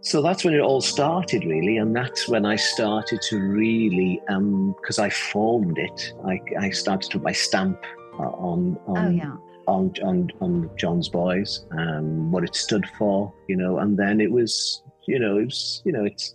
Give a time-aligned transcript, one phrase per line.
[0.00, 4.98] So that's when it all started, really, and that's when I started to really, because
[4.98, 6.12] um, I formed it.
[6.24, 7.82] I, I started to put my stamp
[8.18, 9.36] uh, on on, oh, yeah.
[9.66, 14.30] on on on John's Boys, um, what it stood for, you know, and then it
[14.30, 16.34] was, you know, it was, you know, it's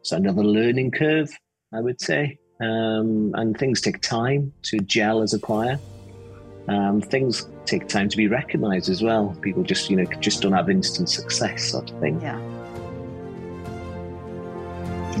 [0.00, 1.30] it's another learning curve,
[1.72, 5.78] I would say, um, and things take time to gel as a choir.
[6.68, 9.36] Um, things take time to be recognised as well.
[9.40, 12.20] People just, you know, just don't have instant success, sort of thing.
[12.20, 12.38] Yeah.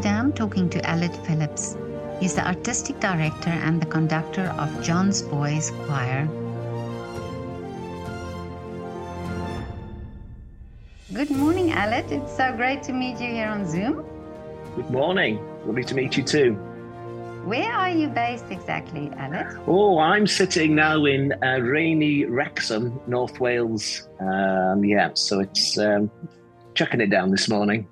[0.00, 1.76] Today I'm talking to Aled Phillips.
[2.20, 6.26] He's the artistic director and the conductor of John's Boys Choir.
[11.12, 12.10] Good morning, Aled.
[12.10, 14.02] It's so great to meet you here on Zoom.
[14.74, 15.38] Good morning.
[15.66, 16.54] Lovely to meet you too.
[17.44, 19.62] Where are you based exactly, Aled?
[19.66, 24.08] Oh, I'm sitting now in uh, rainy Wrexham, North Wales.
[24.18, 26.10] Um, yeah, so it's um,
[26.72, 27.86] chucking it down this morning.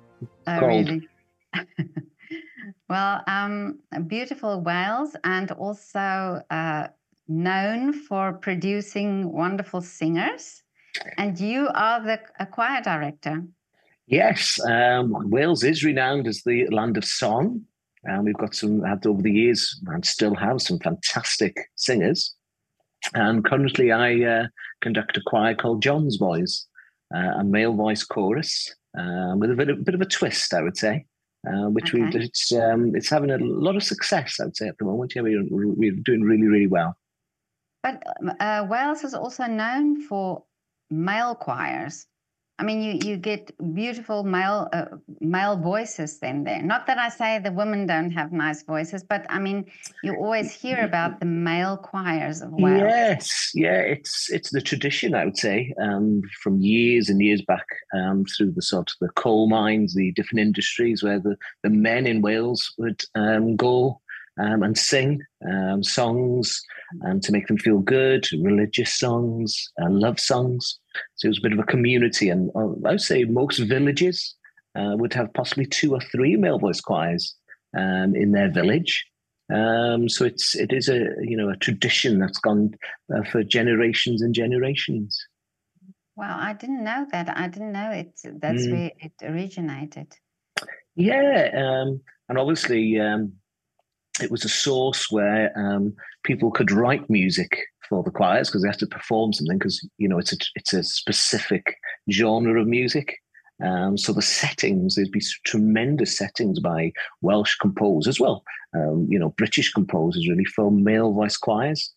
[0.47, 0.89] Oh, Cold.
[0.89, 1.07] really?
[2.89, 6.87] well, um, beautiful Wales and also uh,
[7.27, 10.63] known for producing wonderful singers.
[11.17, 12.19] And you are the
[12.51, 13.43] choir director.
[14.07, 17.61] Yes, um, Wales is renowned as the land of song.
[18.05, 22.33] And we've got some, had over the years, and still have some fantastic singers.
[23.13, 24.47] And currently, I uh,
[24.81, 26.65] conduct a choir called John's Boys,
[27.13, 30.53] uh, a male voice chorus uh, with a bit, of, a bit of a twist,
[30.53, 31.05] I would say
[31.47, 32.03] uh, which okay.
[32.03, 35.13] we it's um, it's having a lot of success, I'd say, at the moment.
[35.15, 36.95] Yeah, we're, we're doing really, really well.
[37.83, 38.03] But
[38.39, 40.43] uh, Wales is also known for
[40.89, 42.05] male choirs.
[42.59, 44.85] I mean, you you get beautiful male uh,
[45.21, 46.61] male voices then there.
[46.61, 49.65] Not that I say the women don't have nice voices, but I mean,
[50.03, 52.81] you always hear about the male choirs of Wales.
[52.81, 57.65] Yes, yeah, it's it's the tradition I would say um, from years and years back
[57.95, 62.05] um, through the sort of the coal mines, the different industries where the the men
[62.05, 64.01] in Wales would um, go
[64.39, 66.61] um, and sing um, songs
[67.05, 70.79] um, to make them feel good, religious songs, uh, love songs.
[71.15, 72.29] So it was a bit of a community.
[72.29, 74.35] And uh, I would say most villages
[74.75, 77.35] uh, would have possibly two or three male voice choirs
[77.77, 79.05] um, in their village.
[79.53, 82.75] Um, so it's it is a you know a tradition that's gone
[83.13, 85.19] uh, for generations and generations.
[86.15, 87.35] Wow, I didn't know that.
[87.35, 88.11] I didn't know it.
[88.23, 88.71] That's mm.
[88.71, 90.13] where it originated.
[90.95, 93.33] Yeah, um, and obviously um,
[94.21, 97.57] it was a source where um, people could write music
[97.89, 100.73] for the choirs because they have to perform something because you know it's a it's
[100.73, 101.75] a specific
[102.11, 103.17] genre of music.
[103.61, 109.29] Um, so the settings there'd be tremendous settings by Welsh composers, well, um, you know
[109.37, 111.93] British composers really for male voice choirs,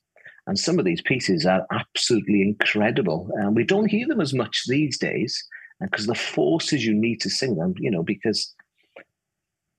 [0.46, 3.30] and some of these pieces are absolutely incredible.
[3.34, 5.44] And we don't hear them as much these days
[5.80, 8.54] because the forces you need to sing them, you know, because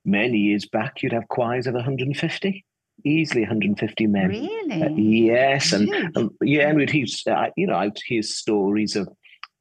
[0.06, 2.66] many years back, you'd have choirs of 150,
[3.06, 4.30] easily 150 men.
[4.30, 4.84] Really?
[4.84, 9.10] Uh, yes, and, and, yeah, and we'd hear, uh, you know, I'd hear stories of,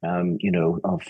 [0.05, 1.01] um, you know, of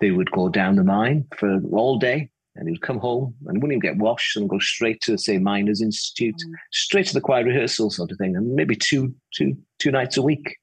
[0.00, 2.30] they would go down the mine for all day.
[2.58, 5.82] And he'd come home and wouldn't even get washed and go straight to, say, Miners
[5.82, 6.54] Institute, mm.
[6.72, 10.22] straight to the choir rehearsal sort of thing, and maybe two, two, two nights a
[10.22, 10.56] week.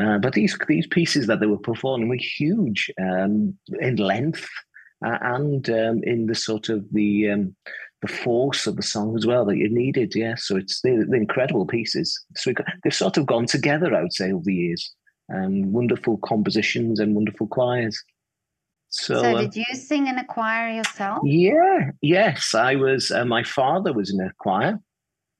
[0.00, 4.48] Uh, but these these pieces that they were performing were huge um, in length,
[5.04, 7.56] uh, and um, in the sort of the um,
[8.02, 10.14] the force of the song as well that you needed.
[10.14, 12.22] Yeah, so it's the, the incredible pieces.
[12.36, 14.92] So got, they've sort of gone together, I would say, over the years.
[15.28, 18.02] And wonderful compositions and wonderful choirs.
[18.90, 21.20] So, so did you sing in a choir yourself?
[21.24, 23.10] Yeah, yes, I was.
[23.10, 24.78] Uh, my father was in a choir,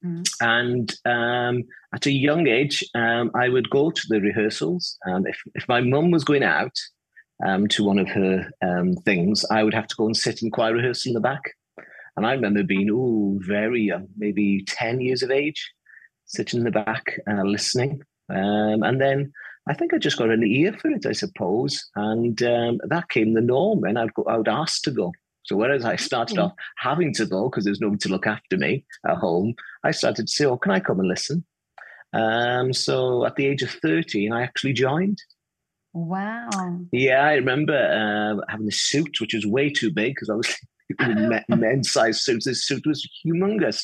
[0.03, 0.27] mm.
[0.41, 1.65] and um,
[1.95, 4.97] at a young age, um, I would go to the rehearsals.
[5.05, 6.75] And if if my mum was going out,
[7.45, 10.51] um, to one of her um, things, I would have to go and sit in
[10.51, 11.43] choir rehearsal in the back.
[12.17, 15.73] And I remember being, oh, very young, maybe 10 years of age,
[16.27, 18.03] sitting in the back uh, listening.
[18.29, 19.33] Um, and then
[19.69, 21.89] I think I just got an ear for it, I suppose.
[21.97, 23.85] And um, that came the norm.
[23.85, 25.13] And I'd, go, I would ask to go.
[25.45, 26.47] So whereas I started mm-hmm.
[26.47, 29.55] off having to go because there's nobody to look after me at home,
[29.85, 31.45] I started to say, oh, can I come and listen?
[32.13, 35.19] Um, so at the age of 13, I actually joined.
[35.95, 36.81] Wow.
[36.91, 40.35] Yeah, I remember uh, having a suit, which was way too big because I
[41.49, 42.47] men's size suits.
[42.47, 43.83] This suit was humongous.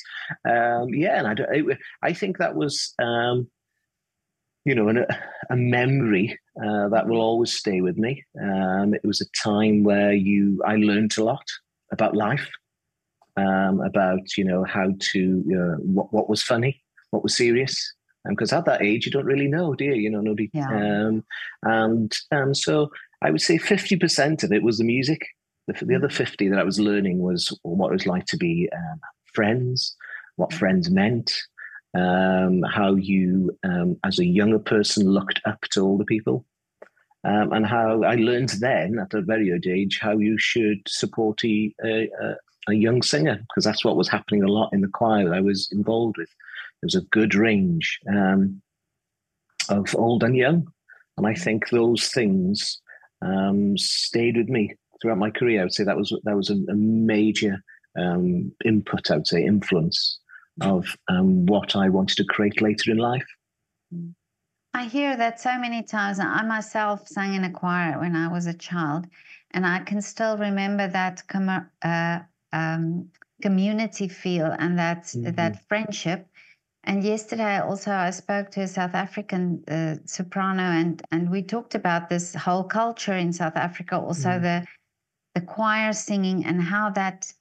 [0.49, 3.49] Um, yeah, and I, I, think that was, um,
[4.64, 5.06] you know, an,
[5.50, 8.25] a memory uh, that will always stay with me.
[8.40, 11.44] Um, it was a time where you, I learned a lot
[11.93, 12.50] about life,
[13.37, 17.94] um, about you know how to, uh, what what was funny, what was serious,
[18.28, 19.94] because at that age you don't really know, do you?
[19.94, 20.50] You know, nobody.
[20.52, 20.69] Yeah.
[20.69, 21.25] Um,
[21.62, 22.90] and um, so
[23.22, 25.25] I would say fifty percent of it was the music,
[25.69, 28.69] The, the other 50 that I was learning was what it was like to be
[28.75, 29.00] um,
[29.35, 29.94] friends,
[30.37, 31.32] what friends meant,
[31.94, 36.44] um, how you, um, as a younger person, looked up to older people.
[37.25, 41.44] Um, and how I learned then at a very early age how you should support
[41.44, 42.09] a, a,
[42.69, 45.41] a young singer because that's what was happening a lot in the choir that I
[45.41, 46.29] was involved with.
[46.81, 48.62] There was a good range um,
[49.69, 50.73] of old and young,
[51.17, 52.81] and I think those things
[53.21, 55.61] um, stayed with me throughout my career.
[55.61, 57.62] I would say that was that was a, a major
[57.99, 59.11] um, input.
[59.11, 60.19] I would say influence
[60.61, 63.27] of um, what I wanted to create later in life.
[64.75, 66.21] I hear that so many times.
[66.21, 69.06] I myself sang in a choir when I was a child,
[69.53, 72.19] and I can still remember that com- uh,
[72.53, 73.09] um,
[73.43, 75.35] community feel and that mm-hmm.
[75.35, 76.27] that friendship.
[76.85, 81.75] And yesterday also I spoke to a South African uh, soprano and and we talked
[81.75, 84.43] about this whole culture in South Africa, also mm-hmm.
[84.43, 84.67] the
[85.38, 87.32] the choir singing and how that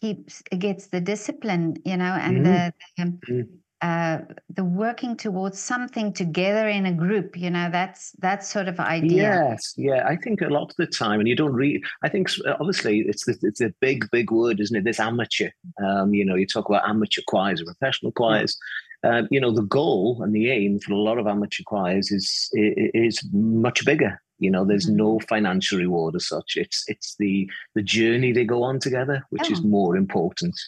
[0.00, 2.44] keeps gets the discipline, you know, and mm-hmm.
[2.44, 3.54] the, the um, mm-hmm
[3.84, 4.18] uh,
[4.48, 9.22] the working towards something together in a group you know that's that sort of idea.
[9.22, 12.30] Yes yeah i think a lot of the time and you don't read i think
[12.60, 14.84] obviously it's it's a big big word isn't it?
[14.84, 15.50] This amateur
[15.84, 18.56] um, you know you talk about amateur choirs or professional choirs.
[19.02, 22.48] Uh, you know the goal and the aim for a lot of amateur choirs is
[22.54, 24.96] is much bigger you know there's mm-hmm.
[24.96, 29.48] no financial reward as such it's it's the the journey they go on together which
[29.48, 29.52] oh.
[29.52, 30.58] is more important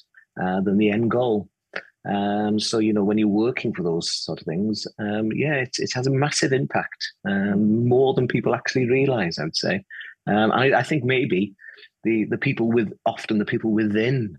[0.41, 1.49] uh, than the end goal
[2.07, 5.77] um, so you know when you're working for those sort of things, um, yeah, it,
[5.79, 9.39] it has a massive impact, um, more than people actually realise.
[9.39, 9.85] I would say.
[10.29, 11.55] Um, I, I, think maybe
[12.05, 14.39] the the people with often the people within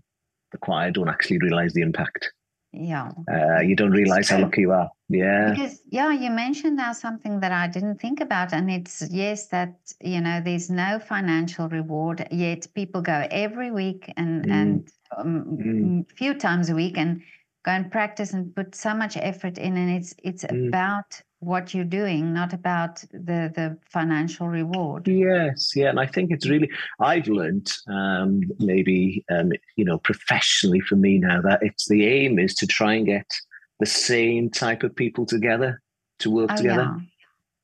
[0.52, 2.32] the choir don't actually realise the impact.
[2.72, 4.90] Yeah, uh, you don't realise how lucky you are.
[5.08, 9.46] Yeah, because yeah, you mentioned now something that I didn't think about, and it's yes
[9.48, 14.52] that you know there's no financial reward yet people go every week and mm.
[14.52, 16.12] and um, mm.
[16.12, 17.22] few times a week and
[17.64, 20.68] go and practice and put so much effort in and it's it's mm.
[20.68, 26.30] about what you're doing not about the the financial reward yes yeah and i think
[26.30, 26.68] it's really
[27.00, 32.38] i've learned um, maybe um, you know professionally for me now that it's the aim
[32.38, 33.30] is to try and get
[33.78, 35.80] the same type of people together
[36.18, 37.04] to work oh, together yeah.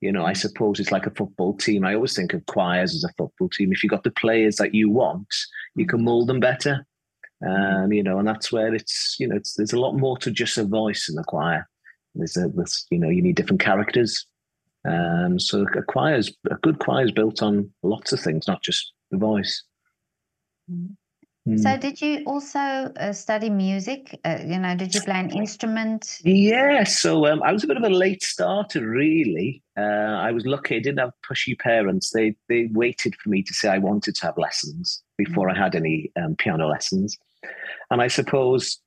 [0.00, 0.36] you know i mm.
[0.36, 3.72] suppose it's like a football team i always think of choirs as a football team
[3.72, 5.26] if you've got the players that you want
[5.74, 6.04] you can mm.
[6.04, 6.86] mold them better
[7.46, 10.30] um, you know, and that's where it's you know it's, there's a lot more to
[10.30, 11.68] just a voice in the choir.
[12.14, 14.26] There's a there's, you know you need different characters.
[14.86, 18.92] Um, so a choir's a good choir is built on lots of things, not just
[19.10, 19.62] the voice.
[21.46, 21.58] Mm-hmm.
[21.58, 24.18] So, did you also uh, study music?
[24.24, 26.20] Uh, you know, did you play an instrument?
[26.24, 29.62] Yeah, so um, I was a bit of a late starter, really.
[29.76, 32.12] Uh, I was lucky; I didn't have pushy parents.
[32.12, 35.60] They they waited for me to say I wanted to have lessons before mm-hmm.
[35.60, 37.18] I had any um, piano lessons.
[37.90, 38.80] And I suppose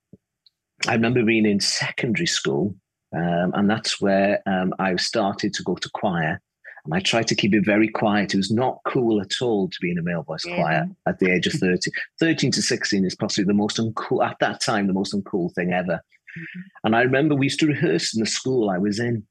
[0.88, 2.74] I remember being in secondary school,
[3.14, 6.40] um, and that's where um, I started to go to choir.
[6.84, 8.34] And I tried to keep it very quiet.
[8.34, 10.56] It was not cool at all to be in a male voice yeah.
[10.56, 11.90] choir at the age of 30.
[12.20, 15.72] 13 to 16 is possibly the most uncool, at that time, the most uncool thing
[15.72, 16.00] ever.
[16.38, 16.60] Mm-hmm.
[16.84, 19.26] And I remember we used to rehearse in the school I was in.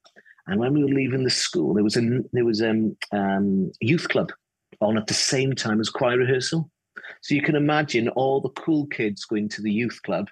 [0.47, 2.01] And when we were leaving the school, there was a
[2.31, 4.31] there was a um, um, youth club
[4.79, 6.69] on at the same time as choir rehearsal.
[7.21, 10.29] So you can imagine all the cool kids going to the youth club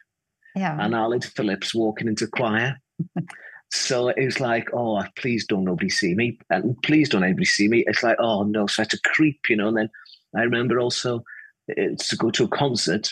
[0.56, 0.78] yeah.
[0.80, 2.78] and Aled Phillips walking into choir.
[3.72, 6.40] So it was like, oh, please don't nobody see me.
[6.50, 7.84] And please don't anybody see me.
[7.88, 8.68] It's like, oh no.
[8.68, 9.70] So I had to creep, you know.
[9.70, 9.90] And then
[10.36, 11.24] I remember also
[11.68, 13.12] it's to go to a concert.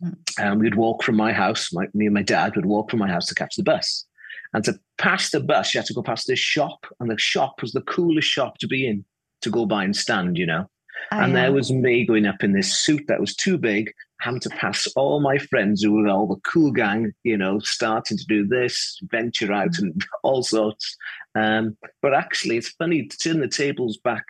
[0.00, 0.46] And hmm.
[0.46, 3.08] um, we'd walk from my house, my, me and my dad would walk from my
[3.08, 4.04] house to catch the bus.
[4.52, 6.86] And to pass the bus, you had to go past this shop.
[7.00, 9.04] And the shop was the coolest shop to be in
[9.42, 10.68] to go by and stand, you know.
[11.12, 11.42] Oh, and yeah.
[11.42, 14.86] there was me going up in this suit that was too big, having to pass
[14.96, 18.98] all my friends who were all the cool gang, you know, starting to do this,
[19.10, 19.78] venture out mm.
[19.80, 20.96] and all sorts.
[21.34, 24.24] Um, but actually, it's funny to turn the tables back.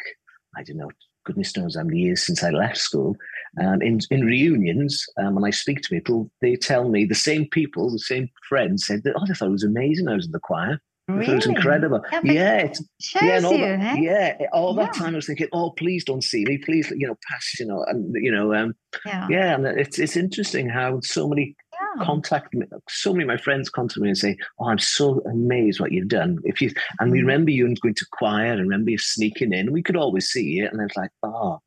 [0.57, 0.90] I don't know,
[1.25, 3.16] goodness knows how many years since I left school.
[3.61, 7.47] Um, in in reunions, um, when I speak to people, they tell me the same
[7.49, 10.09] people, the same friends said that, oh, I thought it was amazing.
[10.09, 10.81] I was in the choir.
[11.08, 11.32] Really?
[11.32, 12.04] It was incredible.
[12.10, 12.82] Yeah, yeah, it's,
[13.14, 16.44] yeah, all, you, that, yeah, all that time I was thinking, oh, please don't see
[16.44, 20.00] me, please, you know, pass, you know, and you know, um, yeah, yeah and it's
[20.00, 22.04] it's interesting how so many yeah.
[22.04, 25.78] contact me, so many of my friends contact me and say, oh, I'm so amazed
[25.78, 26.38] what you've done.
[26.42, 27.22] If you and we mm.
[27.22, 30.72] remember you going to choir and remember you sneaking in, we could always see it,
[30.72, 31.60] and it's like, oh,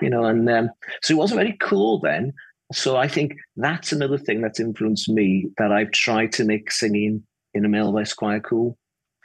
[0.00, 0.70] you know, and um,
[1.02, 2.32] so it wasn't very cool then.
[2.72, 7.24] So I think that's another thing that's influenced me that I've tried to make singing
[7.54, 8.78] in a male voice choir cool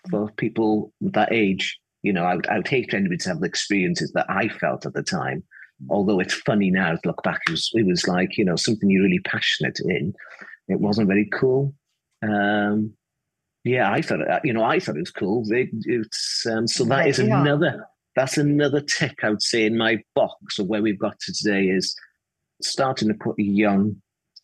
[0.10, 1.80] for people that age.
[2.02, 4.48] You know, I would, I would hate for anybody to have the experiences that I
[4.48, 5.44] felt at the time.
[5.90, 8.90] although it's funny now to look back, it was, it was like, you know, something
[8.90, 10.14] you're really passionate in.
[10.68, 11.74] It wasn't very cool.
[12.22, 12.94] Um,
[13.64, 15.44] yeah, I thought, you know, I thought it was cool.
[15.52, 20.04] It, it's um, so that is another, that's another tick I would say in my
[20.16, 21.96] box of where we've got to today is
[22.62, 24.02] starting to put young,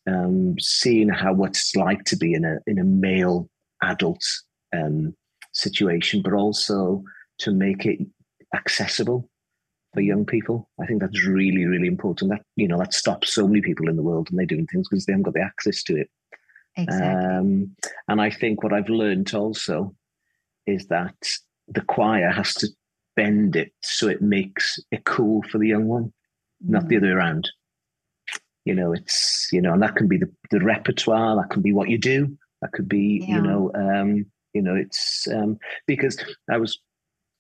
[0.08, 3.50] um, seeing how what it's like to be in a in a male
[3.82, 4.24] adult
[4.76, 5.16] um,
[5.56, 7.04] situation, but also
[7.40, 8.00] to make it
[8.54, 9.30] accessible
[9.94, 10.70] for young people.
[10.80, 12.32] I think that's really, really important.
[12.32, 14.88] That you know that stops so many people in the world and they're doing things
[14.88, 16.10] because they haven't got the access to it.
[16.78, 17.26] Exactly.
[17.26, 17.76] Um,
[18.08, 19.96] and I think what I've learned also
[20.68, 21.16] is that
[21.68, 22.68] the choir has to
[23.16, 26.12] bend it so it makes it cool for the young one, mm.
[26.70, 26.98] not the mm.
[27.00, 27.50] other way around.
[28.66, 31.72] You know, it's you know, and that can be the, the repertoire, that can be
[31.72, 33.36] what you do, that could be, yeah.
[33.36, 36.18] you know, um, you know, it's um, because
[36.50, 36.80] I was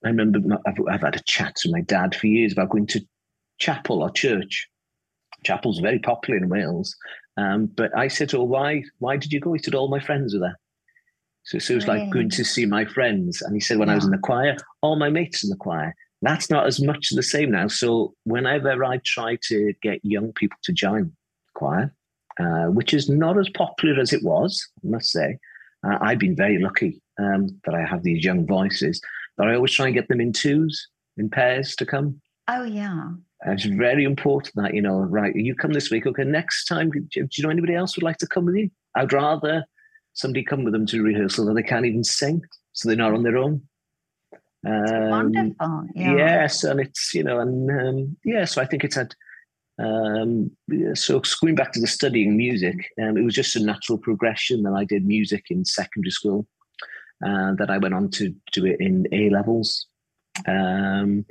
[0.03, 3.01] I remember I've, I've had a chat with my dad for years about going to
[3.57, 4.67] chapel or church.
[5.43, 6.95] Chapel's very popular in Wales.
[7.37, 8.83] Um, but I said, "Oh, why?
[8.99, 10.59] Why did you go?" He said, "All my friends were there."
[11.43, 13.41] So, so it was like going to see my friends.
[13.41, 13.93] And he said, when yeah.
[13.93, 15.93] I was in the choir, all my mates in the choir.
[16.23, 17.67] That's not as much the same now.
[17.67, 21.93] So whenever I try to get young people to join the choir,
[22.39, 25.37] uh, which is not as popular as it was, I must say,
[25.85, 29.01] uh, I've been very lucky um, that I have these young voices.
[29.37, 32.21] But I always try and get them in twos, in pairs to come.
[32.47, 33.11] Oh yeah.
[33.41, 35.35] And it's very important that you know, right?
[35.35, 36.07] You come this week.
[36.07, 38.69] Okay, next time, do you know anybody else would like to come with you?
[38.95, 39.65] I'd rather
[40.13, 42.41] somebody come with them to rehearsal that they can't even sing,
[42.71, 43.61] so they're not on their own.
[44.65, 45.85] Um, wonderful.
[45.93, 46.15] Yeah.
[46.15, 49.13] Yes, and it's you know, and um, yeah, so I think it's had.
[49.77, 50.51] Um,
[50.93, 54.71] so going back to the studying music, um, it was just a natural progression that
[54.71, 56.47] I did music in secondary school,
[57.23, 59.87] uh, that I went on to do it in A levels.
[60.47, 61.25] Um,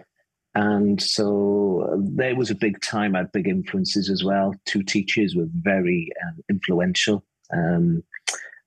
[0.55, 3.15] and so uh, there was a big time.
[3.15, 4.55] I had big influences as well.
[4.67, 7.25] Two teachers were very uh, influential.
[7.53, 8.05] Um,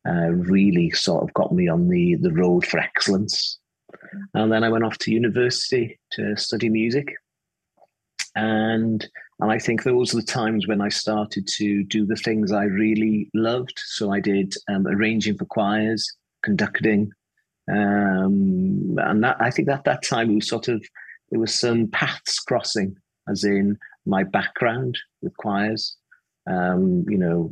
[0.07, 3.59] uh, really sort of got me on the the road for excellence.
[4.33, 7.13] And then I went off to university to study music.
[8.35, 9.07] And
[9.39, 12.63] and I think those are the times when I started to do the things I
[12.63, 13.79] really loved.
[13.85, 16.16] So I did um, arranging for choirs,
[16.47, 17.11] conducting.
[17.69, 20.79] Um, and that I think that that time it was sort of
[21.29, 22.95] there was some paths crossing,
[23.31, 25.97] as in my background with choirs,
[26.49, 27.51] um, you know,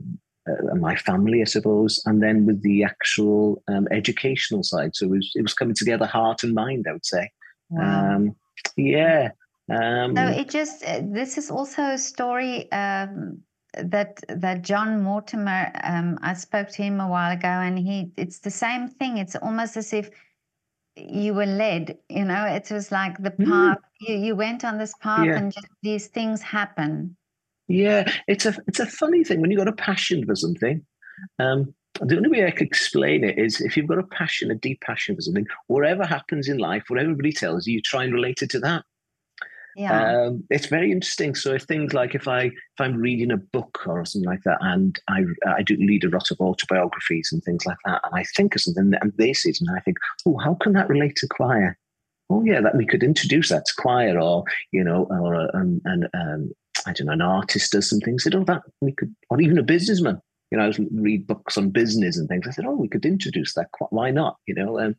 [0.49, 4.95] uh, my family, I suppose, and then with the actual um, educational side.
[4.95, 7.29] So it was, it was coming together, heart and mind, I would say.
[7.69, 8.15] Wow.
[8.15, 8.35] Um,
[8.77, 9.31] yeah.
[9.69, 13.41] Um, so it just uh, this is also a story um,
[13.83, 15.71] that that John Mortimer.
[15.83, 19.17] Um, I spoke to him a while ago, and he it's the same thing.
[19.17, 20.09] It's almost as if
[20.95, 21.97] you were led.
[22.09, 23.45] You know, it was like the mm.
[23.45, 23.77] path.
[23.77, 24.07] Mm.
[24.07, 25.37] You you went on this path, yeah.
[25.37, 27.15] and just these things happen.
[27.67, 30.85] Yeah, it's a it's a funny thing when you've got a passion for something.
[31.39, 34.55] Um, the only way I could explain it is if you've got a passion, a
[34.55, 38.13] deep passion for something, whatever happens in life, what everybody tells you, you try and
[38.13, 38.83] relate it to that.
[39.75, 40.23] Yeah.
[40.23, 41.35] Um, it's very interesting.
[41.35, 44.57] So if things like if I if I'm reading a book or something like that,
[44.61, 48.23] and I I do read a lot of autobiographies and things like that, and I
[48.35, 51.17] think of something and they say it, and I think, oh, how can that relate
[51.17, 51.77] to choir?
[52.29, 56.07] Oh yeah, that we could introduce that to choir, or you know, or um, and
[56.13, 56.51] um,
[56.85, 58.23] I don't know, an artist does some things.
[58.23, 60.21] I said, oh, that we could, or even a businessman.
[60.51, 62.47] You know, I read books on business and things.
[62.47, 63.67] I said, oh, we could introduce that.
[63.89, 64.37] Why not?
[64.47, 64.95] You know, um,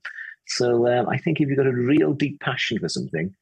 [0.48, 3.34] so um, I think if you've got a real deep passion for something,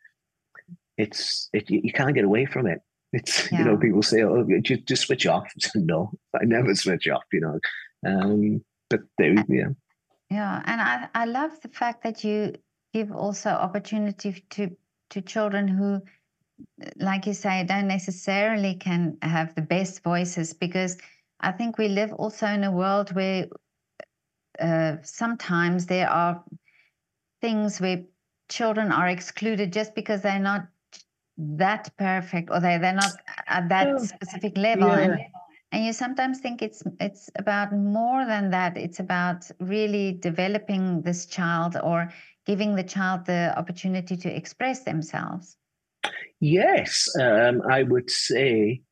[0.97, 2.81] it's it, you can't get away from it.
[3.15, 3.59] It's yeah.
[3.59, 5.47] you know people say oh just, just switch off.
[5.77, 7.23] no, I never switch off.
[7.33, 7.61] You know,
[8.05, 9.69] um, but there yeah.
[10.31, 12.55] Yeah, and I I love the fact that you
[12.93, 14.71] give also opportunity to
[15.11, 16.01] to children who
[16.97, 20.99] like you say don't necessarily can have the best voices because
[21.41, 23.47] I think we live also in a world where
[24.61, 26.43] uh, sometimes there are
[27.41, 28.05] things where
[28.49, 30.67] children are excluded just because they're not
[31.37, 33.13] that perfect or they they're not
[33.49, 34.89] at that oh, specific level.
[34.89, 35.01] Yeah.
[35.01, 35.21] and
[35.73, 38.77] and you sometimes think it's it's about more than that.
[38.77, 42.13] It's about really developing this child or
[42.47, 45.57] giving the child the opportunity to express themselves.
[46.41, 48.83] Yes um, i would say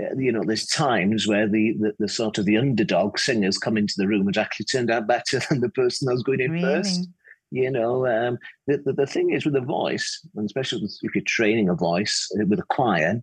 [0.00, 3.76] uh, you know there's times where the, the, the sort of the underdog singers come
[3.76, 6.50] into the room and actually turned out better than the person that was going in
[6.50, 6.62] really?
[6.62, 7.08] first
[7.50, 11.24] you know, um, the, the, the thing is with a voice, and especially if you're
[11.26, 13.22] training a voice uh, with a choir,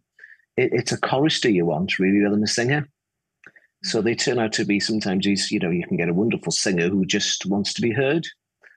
[0.57, 2.87] it, it's a chorister you want really rather than a singer.
[3.83, 6.53] So they turn out to be sometimes these, you know, you can get a wonderful
[6.53, 8.25] singer who just wants to be heard,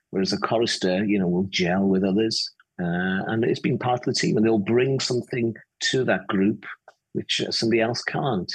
[0.09, 2.51] whereas a chorister, you know, will gel with others.
[2.79, 6.65] Uh, and it's been part of the team, and they'll bring something to that group,
[7.13, 8.51] which somebody else can't.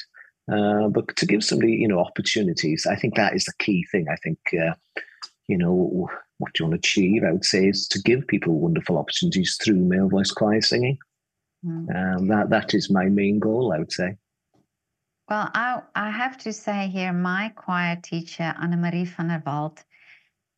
[0.52, 4.06] Uh, but to give somebody, you know, opportunities, I think that is the key thing.
[4.10, 4.74] I think, uh,
[5.48, 6.08] you know,
[6.38, 9.76] what you want to achieve, I would say, is to give people wonderful opportunities through
[9.76, 10.98] male voice choir singing.
[11.64, 12.16] Mm.
[12.16, 14.16] Um, that that is my main goal, I would say.
[15.28, 19.84] Well, I I have to say here, my choir teacher Anna Marie van der Walt,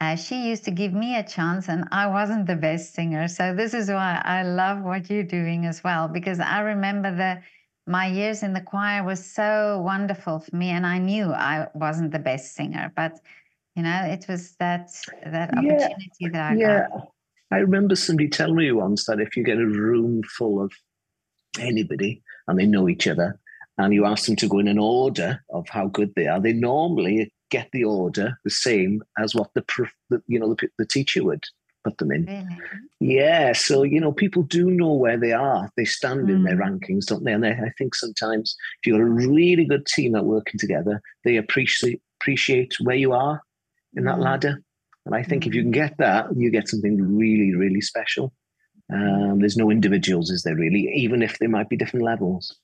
[0.01, 3.29] uh, she used to give me a chance, and I wasn't the best singer.
[3.29, 7.43] So this is why I love what you're doing as well, because I remember the
[7.87, 12.13] my years in the choir was so wonderful for me, and I knew I wasn't
[12.13, 13.21] the best singer, but
[13.77, 14.91] you know, it was that
[15.25, 16.87] that opportunity yeah, that I yeah.
[16.89, 17.09] got.
[17.51, 20.73] I remember somebody telling me once that if you get a room full of
[21.59, 23.39] anybody and they know each other,
[23.79, 26.53] and you ask them to go in an order of how good they are, they
[26.53, 29.65] normally get the order the same as what the,
[30.11, 31.45] the you know the, the teacher would
[31.83, 32.25] put them in.
[32.25, 32.59] Really?
[33.01, 35.69] Yeah, so you know people do know where they are.
[35.77, 36.31] They stand mm.
[36.31, 36.81] in their mm.
[36.81, 37.33] rankings, don't they?
[37.33, 41.37] And they, I think sometimes if you're a really good team at working together, they
[41.37, 43.43] appreciate appreciate where you are
[43.97, 44.25] in that mm.
[44.25, 44.63] ladder.
[45.07, 45.75] And I think if you can mm.
[45.75, 48.33] get that, you get something really, really special.
[48.93, 50.91] Um, there's no individuals, is there really?
[50.95, 52.59] Even if there might be different levels.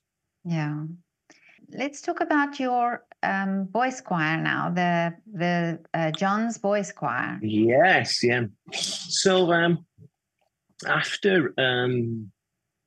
[0.44, 0.84] Yeah.
[1.72, 7.38] Let's talk about your um, boys choir now, the the uh, John's boys choir.
[7.42, 8.46] Yes, yeah.
[8.72, 9.84] So um,
[10.86, 12.32] after um,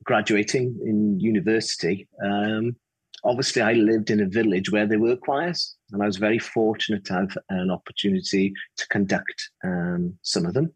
[0.04, 2.76] graduating in university, um,
[3.22, 7.04] obviously I lived in a village where there were choirs, and I was very fortunate
[7.06, 10.72] to have an opportunity to conduct um, some of them.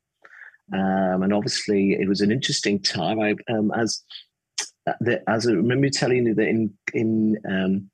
[0.73, 3.21] Um, and obviously, it was an interesting time.
[3.21, 4.03] I, um, as
[4.87, 7.91] uh, the, as I remember telling you that in in um,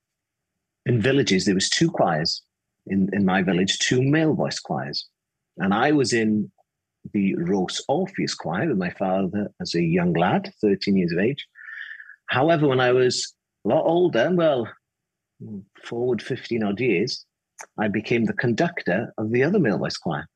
[0.87, 2.43] in villages there was two choirs
[2.87, 5.07] in in my village, two male voice choirs,
[5.59, 6.51] and I was in
[7.13, 11.47] the Rhos Orpheus choir with my father as a young lad, thirteen years of age.
[12.27, 14.69] However, when I was a lot older, well,
[15.85, 17.25] forward 15 odd years,
[17.79, 20.27] I became the conductor of the other male voice choir.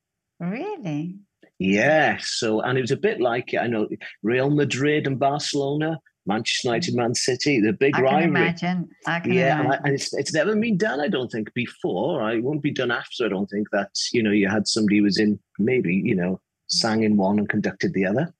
[0.40, 1.16] Really?
[1.58, 2.28] Yes.
[2.36, 3.88] So, and it was a bit like, I know,
[4.22, 8.22] Real Madrid and Barcelona, Manchester United, Man City, the big I rivalry.
[8.22, 8.88] Can imagine.
[9.06, 9.82] I can yeah, imagine.
[9.84, 12.30] and it's, it's never been done, I don't think, before.
[12.30, 15.04] It won't be done after, I don't think, that, you know, you had somebody who
[15.04, 18.32] was in, maybe, you know, sang in one and conducted the other.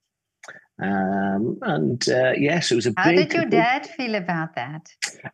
[0.81, 3.31] Um, and uh, yes, it was a How big.
[3.31, 4.89] did your dad feel about that?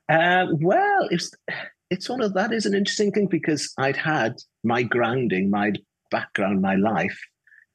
[0.09, 1.31] Uh, well, it's
[1.91, 5.73] it's one of that is an interesting thing because I'd had my grounding, my
[6.11, 7.19] background, my life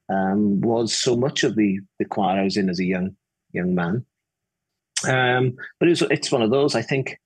[0.08, 3.16] um, was so much of the the choir I was in as a young
[3.52, 4.04] young man.
[5.08, 6.74] Um, but it's it's one of those.
[6.74, 7.18] I think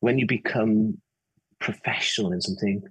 [0.00, 0.98] when you become
[1.58, 2.82] professional in something,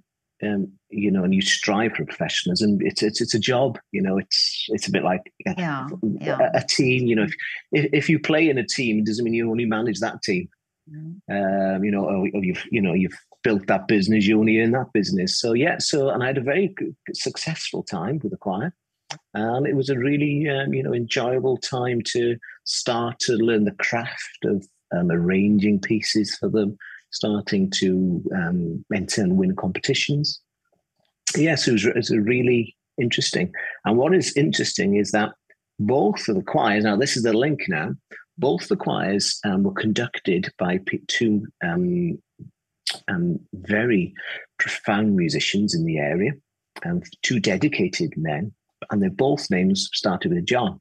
[0.43, 3.77] um, you know, and you strive for professionalism, it's it's it's a job.
[3.91, 6.37] You know, it's it's a bit like a, yeah, yeah.
[6.53, 7.07] a, a team.
[7.07, 7.33] You know, if,
[7.71, 10.49] if, if you play in a team, it doesn't mean you only manage that team.
[10.89, 11.75] Mm-hmm.
[11.75, 14.71] Um, you know, or, or, you've you know you've built that business, you only in
[14.71, 15.39] that business.
[15.39, 16.73] So yeah, so and I had a very
[17.13, 18.73] successful time with the choir,
[19.33, 23.71] and it was a really um, you know enjoyable time to start to learn the
[23.71, 26.77] craft of um, arranging pieces for them
[27.11, 30.41] starting to um, enter and win competitions.
[31.35, 33.51] Yes, it was, it was really interesting.
[33.85, 35.31] And what is interesting is that
[35.79, 37.95] both of the choirs, now this is the link now,
[38.37, 42.17] both the choirs um, were conducted by two um,
[43.07, 44.13] um, very
[44.57, 46.31] profound musicians in the area,
[46.83, 48.53] and two dedicated men,
[48.89, 50.79] and their both names started with John.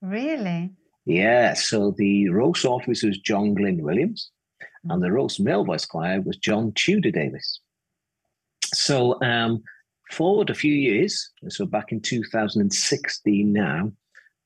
[0.00, 0.70] Really?
[1.04, 1.54] Yeah.
[1.54, 4.30] So the Rhos Orpheus was John Glyn Williams,
[4.88, 7.60] and the Rhos Male Voice Choir was John Tudor Davis.
[8.74, 9.62] So um,
[10.10, 13.92] forward a few years, so back in 2016 now,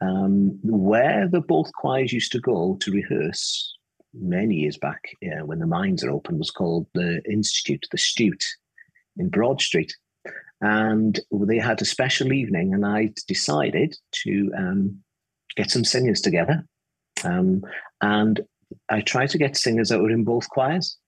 [0.01, 3.73] um, where the both choirs used to go to rehearse
[4.13, 5.01] many years back
[5.45, 8.45] when the mines are open was called the Institute, the Stute
[9.17, 9.95] in Broad Street.
[10.61, 13.95] And they had a special evening, and I decided
[14.25, 15.03] to um,
[15.55, 16.65] get some singers together.
[17.25, 17.63] Um,
[18.01, 18.41] and
[18.89, 20.99] I try to get singers that were in both choirs.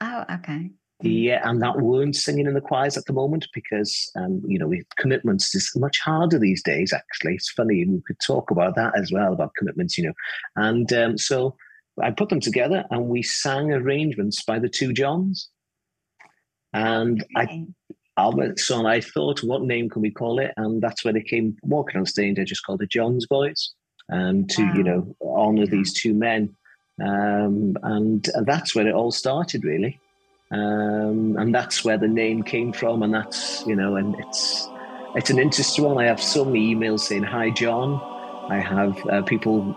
[0.00, 0.70] Oh, okay.
[1.02, 4.72] Yeah, and that weren't singing in the choirs at the moment because, um, you know,
[4.96, 6.92] commitments is much harder these days.
[6.92, 10.12] Actually, it's funny we could talk about that as well about commitments, you know.
[10.56, 11.56] And um, so
[12.00, 15.50] I put them together, and we sang arrangements by the two Johns.
[16.72, 17.36] And okay.
[17.36, 20.52] I, Albert, so I thought, what name can we call it?
[20.56, 22.38] And that's where they came walking on stage.
[22.38, 23.74] I just called it John's Boys
[24.10, 24.74] um, to wow.
[24.74, 26.54] you know honor these two men,
[27.02, 30.00] um, and, that's where it all started really,
[30.50, 34.68] um, and that's where the name came from, and that's you know, and it's
[35.14, 35.98] it's an interesting one.
[35.98, 38.13] I have so many emails saying hi, John.
[38.48, 39.74] I have uh, people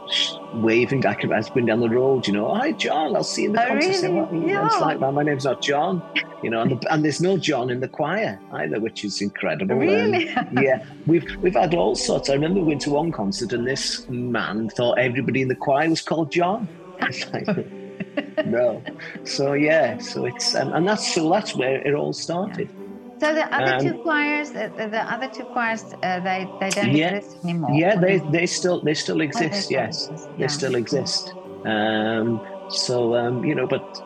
[0.53, 3.53] waving can, as going down the road, you know, hi John, I'll see you in
[3.53, 4.12] the oh, concert.
[4.32, 4.51] Really?
[4.51, 6.03] It's like, my name's not John,
[6.43, 9.75] you know, and, the, and, there's no John in the choir either, which is incredible.
[9.75, 10.25] Really?
[10.62, 12.30] yeah, we've we've had all sorts.
[12.30, 15.89] I remember we went to one concert and this man thought everybody in the choir
[15.89, 16.67] was called John.
[18.45, 18.84] no,
[19.23, 22.69] so yeah, so it's and, and that's so that's where it all started.
[22.69, 22.87] Yeah.
[23.19, 26.95] So the other um, two choirs, the, the, other two choirs, uh, they they don't
[26.95, 27.71] yeah, exist anymore.
[27.73, 29.65] Yeah, they they still they still exist.
[29.65, 30.30] Oh, they yes, exist.
[30.30, 30.38] Yeah.
[30.38, 31.34] they still exist.
[31.65, 34.03] Um, so um, you know, but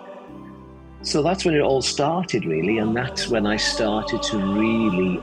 [1.03, 5.15] so that's when it all started, really, and that's when I started to really,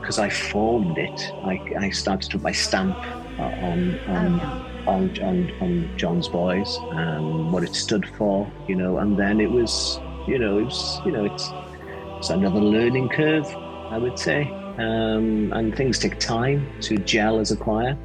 [0.00, 1.32] because um, I formed it.
[1.44, 2.96] I, I started to put my stamp
[3.38, 8.98] on on, oh, on, on, on John's Boys, um, what it stood for, you know,
[8.98, 11.50] and then it was, you know, it was, you know, it's
[12.20, 13.46] it's another learning curve,
[13.88, 14.42] I would say.
[14.76, 17.96] Um, and things take time to gel as a choir.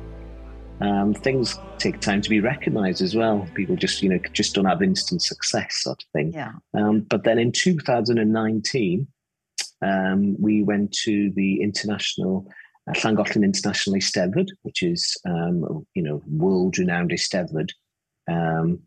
[0.80, 3.46] Um, things take time to be recognized as well.
[3.56, 6.32] People just, you know, just don't have instant success, sort of thing.
[6.32, 6.54] Yeah.
[6.74, 9.06] Um, but then in 2019,
[9.82, 12.48] um, we went to the international
[12.88, 17.70] uh, Llangollen International Eisteddfod, which is, um, you know, world-renowned Eisteddfod,
[18.30, 18.80] um,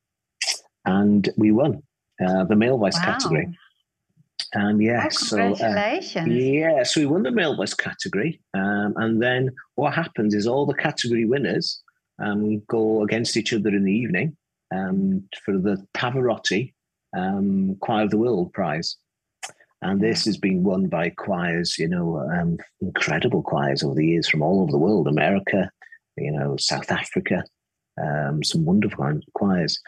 [0.86, 1.82] and we won
[2.26, 3.04] uh, the male voice wow.
[3.04, 3.54] category.
[4.54, 6.12] And yeah, oh, congratulations.
[6.12, 8.40] So, uh, yeah, so we won the male voice category.
[8.54, 11.82] Um, and then what happens is all the category winners
[12.18, 14.36] um, go against each other in the evening
[14.74, 16.72] um, for the Pavarotti
[17.16, 18.96] um, Choir of the World prize.
[19.80, 24.28] And this has been won by choirs, you know, um, incredible choirs over the years
[24.28, 25.70] from all over the world, America,
[26.16, 27.44] you know, South Africa,
[28.00, 29.78] um, some wonderful choirs.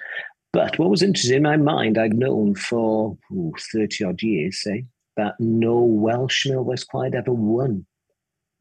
[0.53, 4.85] But what was interesting in my mind, I'd known for ooh, 30 odd years, say,
[5.17, 7.87] that no Welsh male choir ever won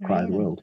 [0.05, 0.61] Choir of the World.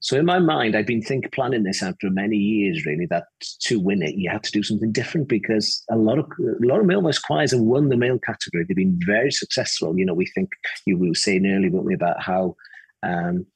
[0.00, 3.24] So in my mind, I'd been think planning this for many years, really, that
[3.62, 6.80] to win it, you have to do something different because a lot of a lot
[6.80, 8.64] of male voice choirs have won the male category.
[8.64, 9.98] They've been very successful.
[9.98, 10.50] You know, we think
[10.86, 12.56] you were saying earlier, weren't we, about how
[13.02, 13.46] um,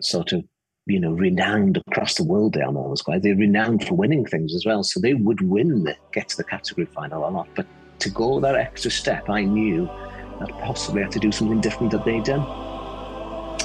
[0.00, 0.44] sort of
[0.90, 2.54] you know, renowned across the world.
[2.54, 3.22] They are almost quite.
[3.22, 4.82] They're renowned for winning things as well.
[4.82, 7.48] So they would win the get to the category final a lot.
[7.54, 7.66] But
[8.00, 9.86] to go that extra step, I knew
[10.40, 12.44] that possibly I had to do something different that they'd done.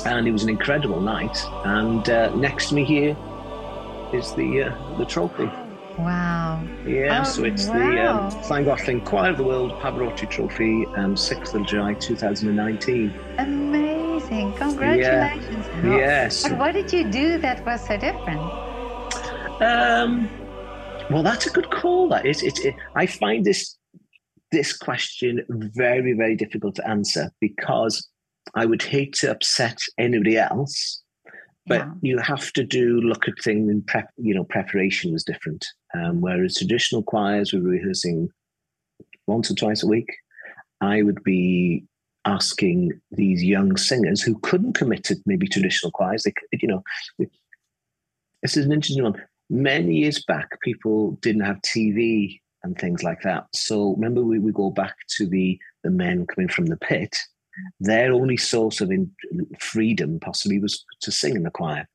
[0.05, 1.37] And it was an incredible night.
[1.65, 3.17] And uh, next to me here
[4.13, 5.49] is the uh, the trophy.
[5.97, 6.61] Wow.
[6.85, 7.73] Yeah, oh, so it's wow.
[7.77, 13.13] the um, Llangollen Choir of the World Pavarotti Trophy, um, 6th of July 2019.
[13.37, 13.94] Amazing.
[14.27, 15.65] Congratulations.
[15.83, 15.97] Yeah.
[15.97, 16.43] Yes.
[16.43, 18.41] But what did you do that was so different?
[19.61, 20.29] Um,
[21.09, 22.09] well, that's a good call.
[22.09, 23.77] That is, it's, it, I find this
[24.51, 28.07] this question very, very difficult to answer because
[28.53, 31.03] I would hate to upset anybody else
[31.67, 31.91] but yeah.
[32.01, 36.21] you have to do look at things in prep you know preparation was different um,
[36.21, 38.29] whereas traditional choirs were rehearsing
[39.27, 40.09] once or twice a week
[40.81, 41.83] i would be
[42.25, 46.83] asking these young singers who couldn't commit to maybe traditional choirs they you know
[48.41, 53.21] this is an interesting one many years back people didn't have tv and things like
[53.21, 57.15] that so remember we, we go back to the the men coming from the pit
[57.79, 59.11] their only source of in,
[59.59, 61.87] freedom possibly was to sing in the choir.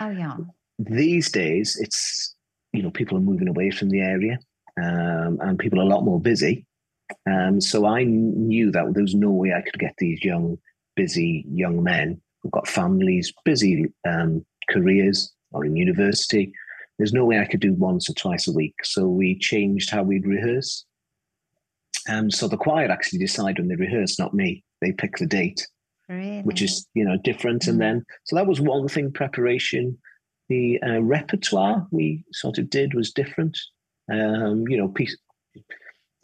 [0.00, 0.36] Oh yeah.
[0.78, 2.34] These days, it's
[2.72, 4.38] you know people are moving away from the area,
[4.82, 6.66] um, and people are a lot more busy.
[7.30, 10.58] Um, so I knew that there was no way I could get these young,
[10.96, 16.52] busy young men who've got families, busy um, careers, or in university.
[16.98, 18.74] There's no way I could do once or twice a week.
[18.84, 20.84] So we changed how we'd rehearse.
[22.08, 25.66] Um, so the choir actually decide when they rehearse, not me they pick the date,
[26.08, 26.42] really?
[26.42, 27.62] which is you know different.
[27.62, 27.68] Mm.
[27.68, 29.12] And then so that was one thing.
[29.12, 29.96] Preparation,
[30.48, 33.58] the uh, repertoire we sort of did was different.
[34.12, 35.16] Um, you know, piece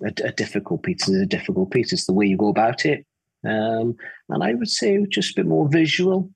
[0.05, 1.93] a, a, difficult piece is a difficult piece.
[1.93, 3.05] It's the way you go about it.
[3.45, 3.97] Um,
[4.29, 6.31] and I would say just a bit more visual,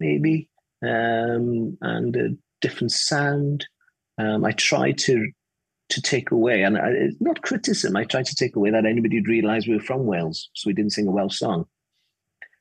[0.00, 0.48] maybe,
[0.82, 2.28] um, and a
[2.60, 3.66] different sound.
[4.18, 5.30] Um, I try to
[5.90, 9.28] to take away, and I, not criticism, I tried to take away that anybody would
[9.28, 11.64] realise we were from Wales, so we didn't sing a Welsh song.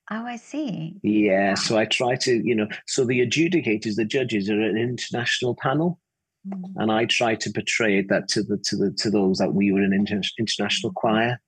[0.09, 0.95] Oh, I see.
[1.03, 5.55] Yeah, so I try to, you know, so the adjudicators, the judges, are an international
[5.55, 5.99] panel,
[6.77, 9.81] and I try to portray that to the to the to those that we were
[9.81, 11.39] an inter- international choir.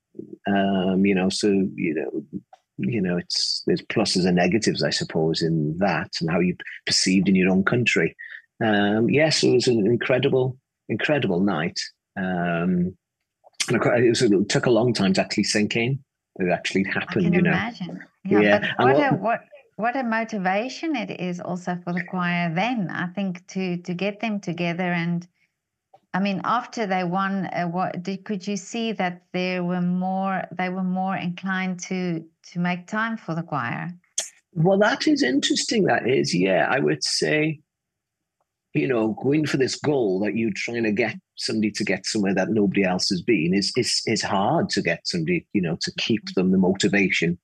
[0.47, 2.41] Um, you know, so you know,
[2.77, 7.29] you know, it's there's pluses and negatives, I suppose, in that and how you perceived
[7.29, 8.15] in your own country.
[8.63, 10.57] Um, yes, it was an incredible
[10.89, 11.79] incredible night.
[12.17, 12.97] Um,
[13.69, 15.99] and it, was, it, took a long time to actually sink in.
[16.38, 17.51] It actually happened, you know.
[17.51, 18.03] Imagine.
[18.25, 18.39] Yeah.
[18.39, 18.73] yeah.
[18.77, 19.41] What, what, a, what,
[19.79, 24.19] what a motivation it is also for the choir then i think to to get
[24.19, 25.25] them together and
[26.13, 30.43] i mean after they won uh, what did, could you see that there were more
[30.57, 33.89] they were more inclined to to make time for the choir?
[34.53, 37.61] Well that is interesting that is yeah i would say
[38.73, 42.35] you know going for this goal that you're trying to get somebody to get somewhere
[42.35, 45.91] that nobody else has been is is is hard to get somebody you know to
[45.97, 47.37] keep them the motivation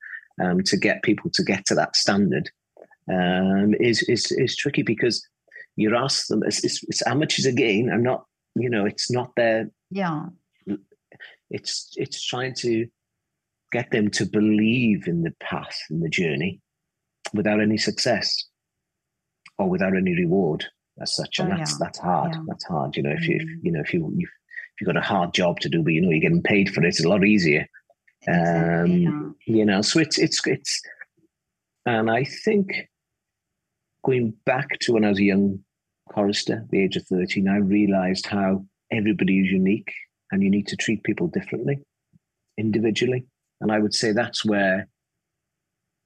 [0.43, 2.49] um, to get people to get to that standard
[3.11, 5.25] um, is is is tricky because
[5.75, 9.69] you ask them it's, it's, it's amateurs again i'm not you know it's not their
[9.91, 10.25] yeah
[11.49, 12.87] it's it's trying to
[13.71, 16.59] get them to believe in the path and the journey
[17.33, 18.45] without any success
[19.57, 20.65] or without any reward
[21.01, 21.77] as such and oh, that's yeah.
[21.79, 22.41] that's hard yeah.
[22.47, 23.59] that's hard you know if you if, mm.
[23.63, 24.29] you know if you if
[24.81, 26.87] you've got a hard job to do but you know you're getting paid for it
[26.87, 27.67] it's a lot easier
[28.27, 29.55] exactly, um, yeah.
[29.55, 30.81] you know so it's it's it's
[31.85, 32.87] and i think
[34.03, 35.59] going back to when i was a young
[36.09, 39.91] chorister the age of 13 i realized how everybody is unique
[40.31, 41.79] and you need to treat people differently
[42.57, 43.25] individually
[43.61, 44.87] and i would say that's where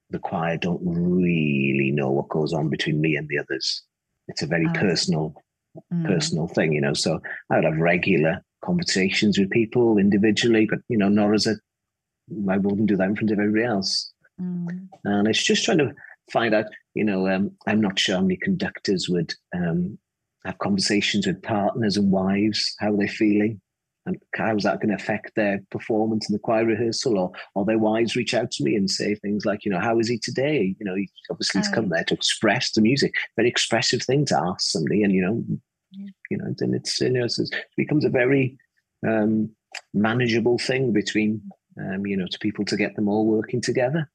[0.09, 3.83] the choir don't really know what goes on between me and the others
[4.27, 4.73] it's a very oh.
[4.73, 5.33] personal
[5.93, 6.05] mm.
[6.07, 7.19] personal thing you know so
[7.51, 11.55] i would have regular conversations with people individually but you know not as a
[12.49, 14.11] i wouldn't do that in front of everybody else
[14.41, 14.67] mm.
[15.05, 15.93] and it's just trying to
[16.31, 19.97] find out you know um, i'm not sure how many conductors would um,
[20.45, 23.59] have conversations with partners and wives how are they're feeling
[24.05, 27.77] and how's that going to affect their performance in the choir rehearsal or or their
[27.77, 30.75] wives reach out to me and say things like you know how is he today
[30.79, 31.89] you know he obviously he's come oh.
[31.91, 35.43] there to express the music very expressive thing to ask somebody and you know
[35.91, 36.09] yeah.
[36.29, 38.57] you know then it's you know it becomes a very
[39.07, 39.49] um,
[39.93, 41.41] manageable thing between
[41.79, 44.09] um, you know to people to get them all working together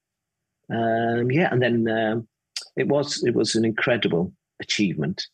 [0.71, 2.27] um, yeah and then um,
[2.75, 5.25] it was it was an incredible achievement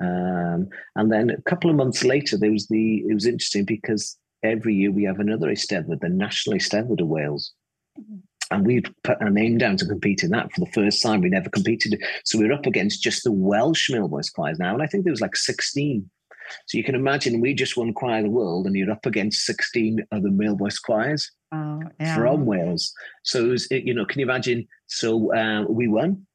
[0.00, 3.04] um, and then a couple of months later, there was the.
[3.08, 7.52] It was interesting because every year we have another Eisteddfod, the National Eisteddfod of Wales.
[7.98, 8.16] Mm-hmm.
[8.50, 11.22] And we'd put our name down to compete in that for the first time.
[11.22, 12.00] We never competed.
[12.24, 14.74] So we are up against just the Welsh male voice choirs now.
[14.74, 16.08] And I think there was like 16.
[16.66, 19.46] So you can imagine we just won Choir of the World and you're up against
[19.46, 22.16] 16 other male voice choirs oh, yeah.
[22.16, 22.92] from Wales.
[23.22, 24.66] So it was, you know, can you imagine?
[24.86, 26.26] So uh, we won.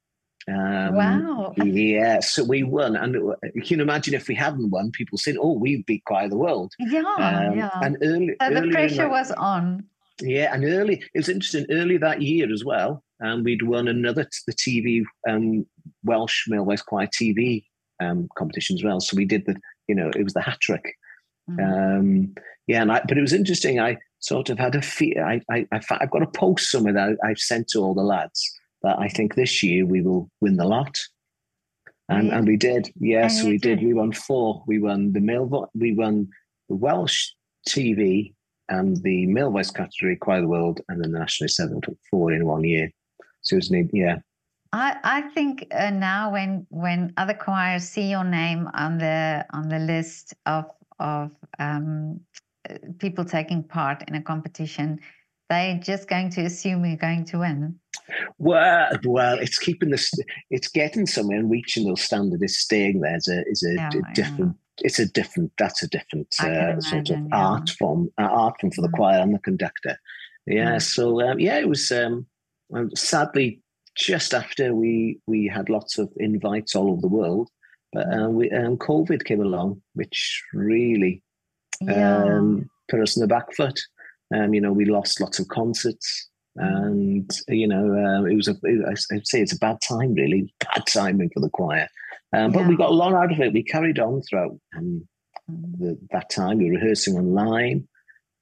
[0.47, 1.53] Um, wow.
[1.58, 2.95] Yeah, so we won.
[2.95, 3.15] And
[3.53, 6.38] you can imagine if we hadn't won, people said, oh, we beat Choir of the
[6.38, 6.73] World.
[6.79, 7.69] Yeah, um, yeah.
[7.82, 9.86] And early, so the pressure that, was on.
[10.21, 14.27] Yeah, and early, it was interesting, early that year as well, um, we'd won another,
[14.47, 15.65] the TV, um,
[16.03, 17.63] Welsh Male Voice Choir TV
[17.99, 18.99] um, competition as well.
[18.99, 19.55] So we did the,
[19.88, 20.95] you know, it was the hat trick.
[21.49, 21.99] Mm.
[21.99, 22.36] Um,
[22.67, 23.79] yeah, and I, but it was interesting.
[23.79, 25.25] I sort of had a fear.
[25.25, 28.41] I, I, I, have got a post somewhere that I've sent to all the lads
[28.84, 30.97] that I think this year we will win the lot.
[32.08, 32.38] And, yeah.
[32.38, 32.91] and we did.
[32.99, 33.79] Yes, we did.
[33.79, 33.88] did.
[33.88, 34.63] We won four.
[34.67, 36.27] We won the male, we won
[36.67, 37.29] the Welsh
[37.67, 38.34] TV
[38.67, 42.32] and the male voice category, Choir the World, and then the National Seven took four
[42.32, 42.89] in one year.
[43.41, 44.17] So it was neat, yeah.
[44.71, 49.67] I, I think uh, now when when other choirs see your name on the on
[49.67, 50.65] the list of
[50.99, 52.19] of um,
[52.99, 54.99] people taking part in a competition,
[55.49, 57.79] they're just going to assume you're going to win.
[58.38, 60.12] Well, well, it's keeping this.
[60.49, 62.41] It's getting somewhere and reaching those standards.
[62.41, 63.17] It's staying there.
[63.17, 64.55] Is a is a, yeah, different.
[64.55, 64.86] Yeah.
[64.86, 65.51] It's a different.
[65.58, 67.36] That's a different uh, imagine, sort of yeah.
[67.36, 68.10] art form.
[68.17, 68.93] Uh, art form for the mm.
[68.93, 69.97] choir and the conductor.
[70.45, 70.75] Yeah.
[70.75, 70.82] Mm.
[70.82, 71.91] So um, yeah, it was.
[71.91, 72.27] Um,
[72.95, 73.62] sadly,
[73.95, 77.49] just after we we had lots of invites all over the world,
[77.93, 78.25] but mm.
[78.25, 81.23] uh, we, um, COVID came along, which really
[81.87, 83.79] um, put us in the back foot.
[84.35, 88.55] Um, you know, we lost lots of concerts and you know uh, it was a
[89.11, 90.53] I'd say it's a bad time really.
[90.75, 91.87] Bad timing for the choir.
[92.35, 92.67] Um, but yeah.
[92.67, 93.53] we got a lot out of it.
[93.53, 95.07] We carried on throughout um,
[95.47, 96.59] the, that time.
[96.59, 97.87] We were rehearsing online.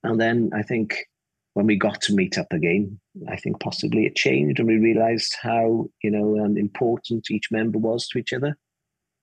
[0.04, 1.06] And then I think
[1.54, 5.36] when we got to meet up again I think possibly it changed and we realized
[5.42, 8.58] how you know um, important each member was to each other.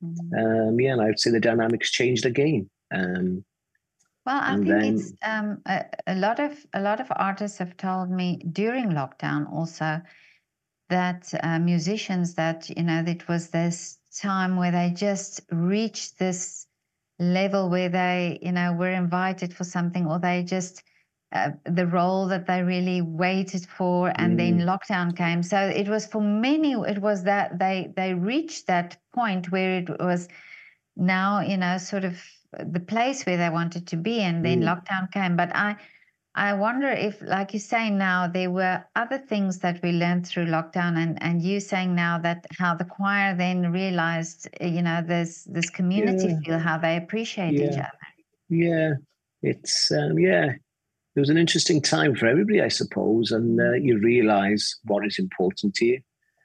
[0.03, 0.81] Mm.
[0.81, 2.70] yeah and I would say the dynamics changed again.
[2.92, 3.44] Um,
[4.27, 7.59] well, I and think then, it's um, a, a lot of a lot of artists
[7.59, 10.01] have told me during lockdown also
[10.89, 16.67] that uh, musicians that you know it was this time where they just reached this
[17.19, 20.83] level where they you know were invited for something or they just
[21.33, 24.39] uh, the role that they really waited for and mm.
[24.39, 28.97] then lockdown came so it was for many it was that they they reached that
[29.15, 30.29] point where it was
[30.97, 32.21] now you know sort of
[32.67, 34.64] the place where they wanted to be and then mm.
[34.64, 35.77] lockdown came but i
[36.37, 40.47] I wonder if, like you say now, there were other things that we learned through
[40.47, 45.45] lockdown, and and you saying now that how the choir then realized, you know, there's
[45.45, 46.38] this community yeah.
[46.45, 47.67] feel, how they appreciate yeah.
[47.67, 48.07] each other.
[48.49, 48.95] Yeah,
[49.43, 50.55] it's um, yeah,
[51.14, 55.21] it was an interesting time for everybody, I suppose, and uh, you realize what is
[55.21, 56.01] important to you,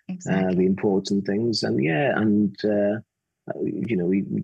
[0.07, 0.53] exactly.
[0.53, 2.99] uh, the important things, and yeah, and uh,
[3.63, 4.43] you know, we we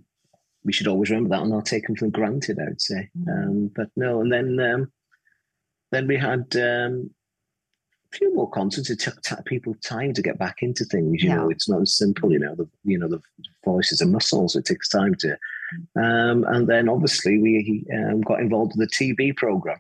[0.74, 2.60] should always remember that and not take them for granted.
[2.60, 3.30] I would say, mm-hmm.
[3.30, 4.92] um, but no, and then um,
[5.92, 7.10] then we had um,
[8.12, 8.90] a few more concerts.
[8.90, 11.22] It took t- people time to get back into things.
[11.22, 11.36] You yeah.
[11.36, 12.32] know, it's not as simple.
[12.32, 13.22] You know, the you know the
[13.64, 14.56] voices and muscles.
[14.56, 15.38] It takes time to.
[15.98, 16.32] Mm.
[16.32, 19.80] Um, and then obviously we um, got involved with the TV program,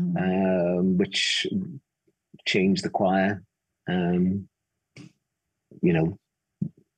[0.00, 0.78] mm-hmm.
[0.78, 1.46] um, which
[2.46, 3.42] changed the choir.
[3.88, 4.48] Um,
[5.82, 6.18] you know,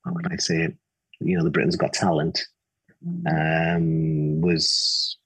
[0.05, 0.75] how can I say it?
[1.19, 2.45] You know, the Britain's Got Talent.
[3.29, 5.17] Um, was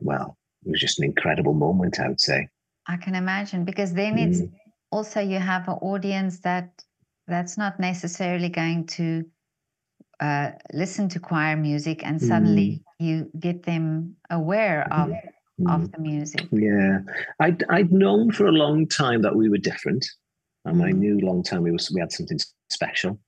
[0.00, 2.00] well, it was just an incredible moment.
[2.00, 2.48] I would say.
[2.86, 4.28] I can imagine because then mm.
[4.28, 4.42] it's
[4.90, 6.82] also you have an audience that
[7.26, 9.24] that's not necessarily going to
[10.20, 13.06] uh, listen to choir music and suddenly mm.
[13.06, 15.10] you get them aware of
[15.60, 15.74] mm.
[15.74, 16.46] of the music.
[16.50, 17.00] Yeah,
[17.40, 20.06] I'd I'd known for a long time that we were different,
[20.64, 20.98] and I mm.
[20.98, 22.38] knew a long time we was we had something
[22.70, 23.20] special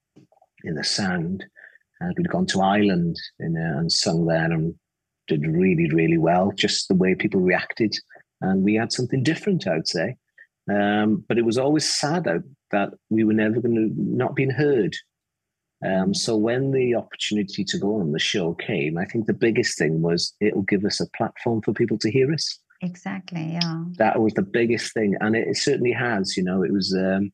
[0.64, 1.44] in the sound.
[2.00, 4.74] And we'd gone to Ireland in, uh, and sung there and
[5.28, 6.52] did really really well.
[6.52, 7.94] Just the way people reacted,
[8.40, 10.16] and we had something different, I would say.
[10.70, 12.28] Um, but it was always sad
[12.70, 14.94] that we were never going to not being heard
[15.84, 19.78] um, so when the opportunity to go on the show came, I think the biggest
[19.78, 22.58] thing was it'll give us a platform for people to hear us.
[22.82, 23.52] Exactly.
[23.52, 23.84] Yeah.
[23.98, 26.36] That was the biggest thing, and it, it certainly has.
[26.36, 26.94] You know, it was.
[26.94, 27.32] Um,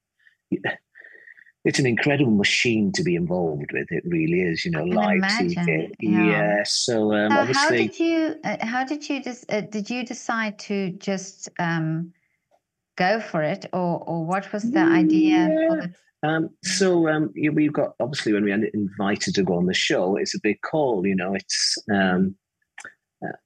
[1.67, 3.91] it's an incredible machine to be involved with.
[3.91, 4.65] It really is.
[4.65, 5.91] You know, live TV.
[6.01, 6.25] Yeah.
[6.25, 6.63] yeah.
[6.65, 8.37] So, um, so how did you?
[8.45, 9.23] Uh, how did you?
[9.23, 12.13] Just, uh, did you decide to just um,
[12.97, 17.73] go for it, or or what was the idea for the um, so um, we've
[17.73, 21.07] got obviously when we are invited to go on the show, it's a big call.
[21.07, 22.35] You know, it's um,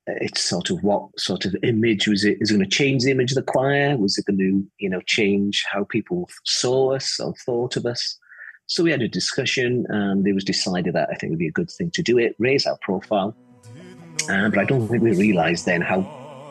[0.07, 2.39] it's sort of what sort of image was it?
[2.41, 3.97] Is it going to change the image of the choir?
[3.97, 8.19] Was it going to you know change how people saw us or thought of us?
[8.67, 11.49] So we had a discussion, and it was decided that I think it would be
[11.49, 13.37] a good thing to do it, raise our profile.
[14.29, 16.07] Uh, but I don't think we realised then how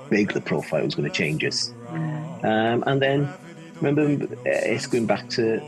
[0.10, 1.73] big the profile was going to change us.
[2.43, 3.29] Um, and then
[3.79, 5.62] remember, uh, it's going back to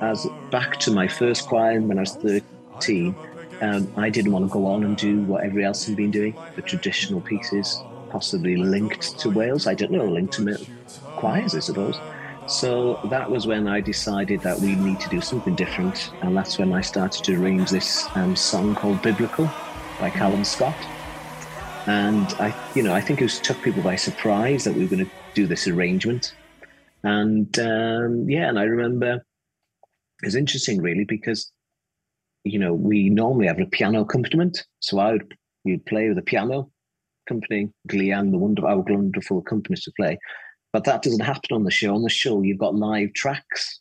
[0.00, 3.14] as back to my first choir when I was 13,
[3.62, 6.36] um, I didn't want to go on and do what everybody else had been doing,
[6.56, 9.66] the traditional pieces, possibly linked to Wales.
[9.66, 10.66] I don't know, linked to
[11.16, 11.98] choirs, I suppose.
[12.46, 16.58] So that was when I decided that we need to do something different, and that's
[16.58, 19.48] when I started to arrange this um, song called "Biblical"
[20.00, 20.74] by Calum Scott.
[21.86, 24.90] And I, you know, I think it was, took people by surprise that we were
[24.90, 26.34] going to do this arrangement.
[27.04, 29.24] And um, yeah, and I remember
[30.22, 31.50] is interesting, really, because
[32.44, 34.64] you know we normally have a piano accompaniment.
[34.80, 36.70] So I would you'd play with a piano
[37.28, 40.18] company, Gleanne, the wonderful, our wonderful accompanist to play,
[40.72, 41.94] but that doesn't happen on the show.
[41.94, 43.80] On the show, you've got live tracks.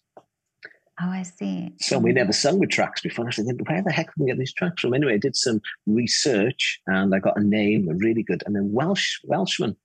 [1.01, 1.71] Oh, I see.
[1.79, 3.27] So we never sung with tracks before.
[3.27, 4.93] I said, where the heck can we get these tracks from?
[4.93, 8.71] Anyway, I did some research and I got a name, a really good, and then
[8.71, 9.75] Welsh Welshman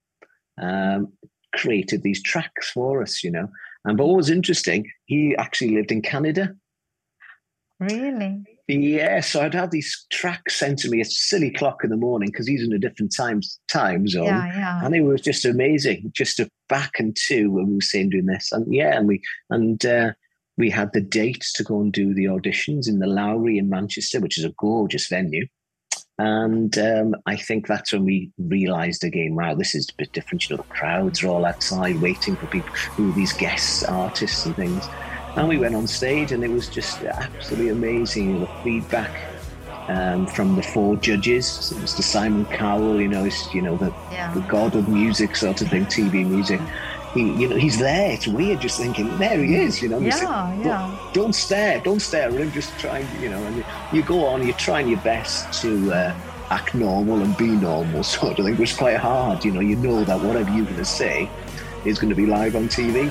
[0.61, 1.13] um,
[1.55, 3.49] created these tracks for us, you know.
[3.85, 6.55] And but what was interesting, he actually lived in Canada.
[7.81, 8.45] Really?
[8.69, 12.31] Yeah, so I'd have these tracks sent to me at silly clock in the morning
[12.33, 14.25] because he's in a different time time zone.
[14.25, 14.85] Yeah, yeah.
[14.85, 18.27] And it was just amazing, just to back and two when we were saying doing
[18.27, 18.51] this.
[18.51, 20.13] And yeah, and we and uh,
[20.57, 24.21] we had the dates to go and do the auditions in the Lowry in Manchester,
[24.21, 25.47] which is a gorgeous venue.
[26.19, 30.49] And um, I think that's when we realised again, wow, this is a bit different.
[30.49, 34.57] You know, the crowds are all outside waiting for people who these guest artists and
[34.57, 34.89] things.
[35.37, 38.41] And we went on stage, and it was just absolutely amazing.
[38.41, 39.11] The feedback
[39.89, 41.47] um, from the four judges,
[41.77, 42.03] Mr.
[42.03, 44.33] Simon Cowell, you know, is you know the, yeah.
[44.33, 46.61] the god of music sort of thing, TV music
[47.17, 48.13] he, you know, he's there.
[48.13, 49.99] It's weird just thinking, there he is, you know.
[49.99, 51.11] Yeah, yeah.
[51.13, 54.47] Don't stare, don't stare at him, just try and, you know, and you go on,
[54.47, 56.15] you're trying your best to uh,
[56.51, 59.45] act normal and be normal, sort of thing, which is quite hard.
[59.45, 61.29] You know, you know that whatever you're going to say
[61.85, 63.07] is going to be live on TV.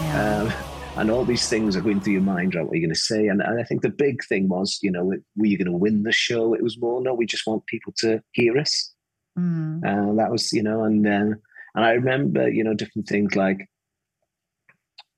[0.00, 0.40] Yeah.
[0.40, 0.65] Um,
[0.96, 2.64] and all these things are going through your mind, right?
[2.64, 3.28] What are you going to say?
[3.28, 6.02] And, and I think the big thing was, you know, were you going to win
[6.02, 6.54] the show?
[6.54, 8.92] It was more, no, we just want people to hear us.
[9.38, 9.84] Mm.
[9.84, 11.36] And that was, you know, and uh,
[11.74, 13.68] and I remember, you know, different things like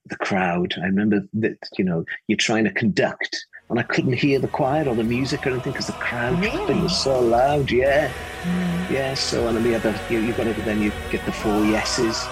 [0.07, 0.75] the crowd.
[0.77, 4.89] I remember that, you know, you're trying to conduct and I couldn't hear the choir
[4.89, 6.81] or the music or anything because the crowd really?
[6.81, 7.71] was so loud.
[7.71, 8.11] Yeah.
[8.43, 8.91] Mm.
[8.91, 9.15] Yeah.
[9.15, 12.27] So, and then the, you, you got to, then you get the four yeses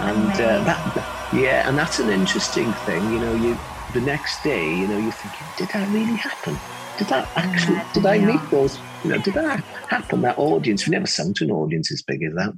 [0.00, 3.02] And uh, that, yeah, and that's an interesting thing.
[3.12, 3.56] You know, you
[3.92, 6.56] the next day, you know, you're thinking, did that really happen?
[6.98, 7.76] Did that actually?
[7.76, 8.26] Yeah, did I yeah.
[8.26, 8.78] meet those?
[9.04, 10.22] You know, did that happen?
[10.22, 10.86] That audience?
[10.86, 12.52] We never sung to an audience as big as that.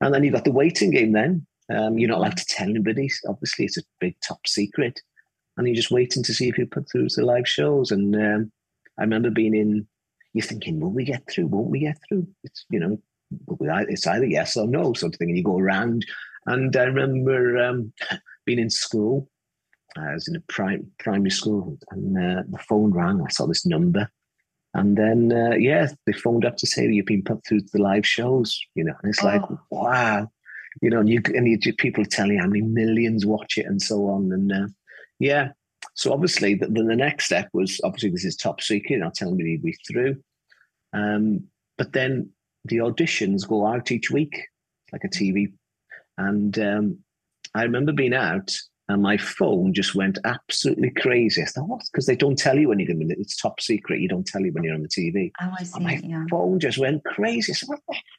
[0.00, 1.12] And then you've got the waiting game.
[1.12, 3.10] Then um, you're not allowed to tell anybody.
[3.28, 5.00] Obviously, it's a big top secret,
[5.56, 7.90] and you're just waiting to see if you put through the live shows.
[7.90, 8.52] And um,
[8.98, 9.86] I remember being in.
[10.32, 11.46] You're thinking, will we get through?
[11.46, 12.26] Won't we get through?
[12.42, 12.98] It's you know,
[13.88, 15.28] it's either yes or no sort of thing.
[15.28, 16.04] And you go around.
[16.46, 17.92] And I remember um,
[18.44, 19.28] being in school.
[19.96, 23.22] I was in a prim- primary school, and uh, the phone rang.
[23.24, 24.10] I saw this number,
[24.74, 27.82] and then uh, yeah, they phoned up to say you've been put through to the
[27.82, 28.58] live shows.
[28.74, 29.26] You know, and it's oh.
[29.26, 30.28] like wow,
[30.82, 33.80] you know, and you and you, people tell you how many millions watch it and
[33.80, 34.66] so on, and uh,
[35.20, 35.50] yeah.
[35.94, 38.98] So obviously, the, the next step was obviously this is top secret.
[38.98, 40.16] Not telling me we through,
[40.92, 41.44] um,
[41.78, 42.30] but then
[42.64, 44.48] the auditions go out each week,
[44.92, 45.52] like a TV.
[46.18, 46.98] And um,
[47.54, 48.52] I remember being out
[48.88, 51.42] and my phone just went absolutely crazy.
[51.42, 51.82] I thought, what?
[51.90, 53.18] Because they don't tell you when you're doing it.
[53.18, 54.00] It's top secret.
[54.00, 55.30] You don't tell you when you're on the TV.
[55.40, 55.72] Oh, I see.
[55.76, 56.24] And my yeah.
[56.30, 57.54] phone just went crazy.
[57.54, 57.74] So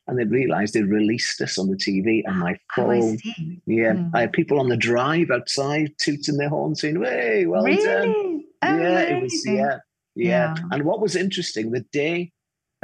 [0.07, 2.85] and they realized they released us on the TV and my phone.
[2.85, 3.59] Oh, I.
[3.65, 3.93] Yeah.
[3.93, 4.11] Mm.
[4.13, 7.83] I had people on the drive outside tooting their horn saying, hey, well really?
[7.83, 8.43] done.
[8.63, 9.77] Yeah, it was, yeah, yeah.
[10.15, 10.55] Yeah.
[10.71, 12.31] And what was interesting, the day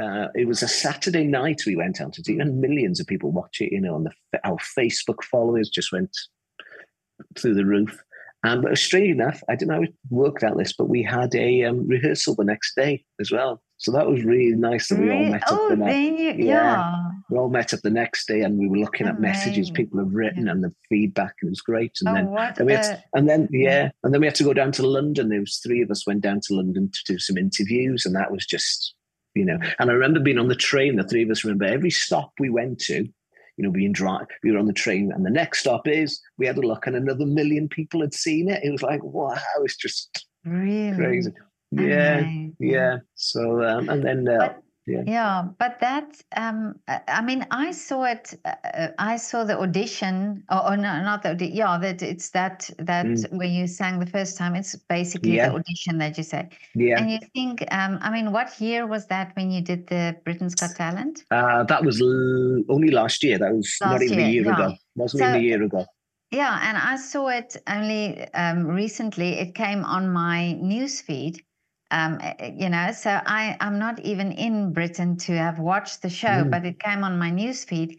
[0.02, 3.30] uh, it was a Saturday night we went out to see, and millions of people
[3.30, 3.72] watch it.
[3.72, 6.16] You know, and the, our Facebook followers just went
[7.38, 8.02] through the roof.
[8.44, 11.32] And but strange enough, I didn't know how it worked out this, but we had
[11.34, 13.62] a um, rehearsal the next day as well.
[13.76, 16.38] So that was really nice that we all met oh, up the next.
[16.38, 19.70] Yeah, yeah, we all met up the next day, and we were looking at messages
[19.70, 20.52] people have written yeah.
[20.52, 21.96] and the feedback, and it was great.
[22.00, 24.44] And oh, then, then we had to, and then yeah, and then we had to
[24.44, 25.28] go down to London.
[25.28, 28.30] There was three of us went down to London to do some interviews, and that
[28.30, 28.94] was just
[29.34, 29.58] you know.
[29.78, 30.96] And I remember being on the train.
[30.96, 33.08] The three of us remember every stop we went to.
[33.58, 36.46] You know, being dry, we were on the train, and the next stop is we
[36.46, 38.64] had a look, and another million people had seen it.
[38.64, 41.32] It was like, wow, it's just really crazy.
[41.70, 42.26] Yeah,
[42.58, 42.96] yeah.
[43.14, 45.02] So, um, and then uh, but, yeah.
[45.06, 50.72] yeah but that um i mean i saw it uh, i saw the audition or,
[50.72, 53.32] or no, not the yeah that it's that that mm.
[53.32, 55.48] when you sang the first time it's basically yeah.
[55.48, 59.06] the audition that you say yeah and you think um i mean what year was
[59.06, 63.38] that when you did the britain's got talent uh that was l- only last year
[63.38, 64.54] that was last not even year, a year yeah.
[64.54, 65.86] ago wasn't so, even a year ago
[66.32, 71.40] yeah and i saw it only um recently it came on my news feed
[71.92, 76.02] um, eh, eh, you know, so I, I'm not even in Britain to have watched
[76.02, 76.50] the show, mm.
[76.50, 77.98] but it came on my newsfeed.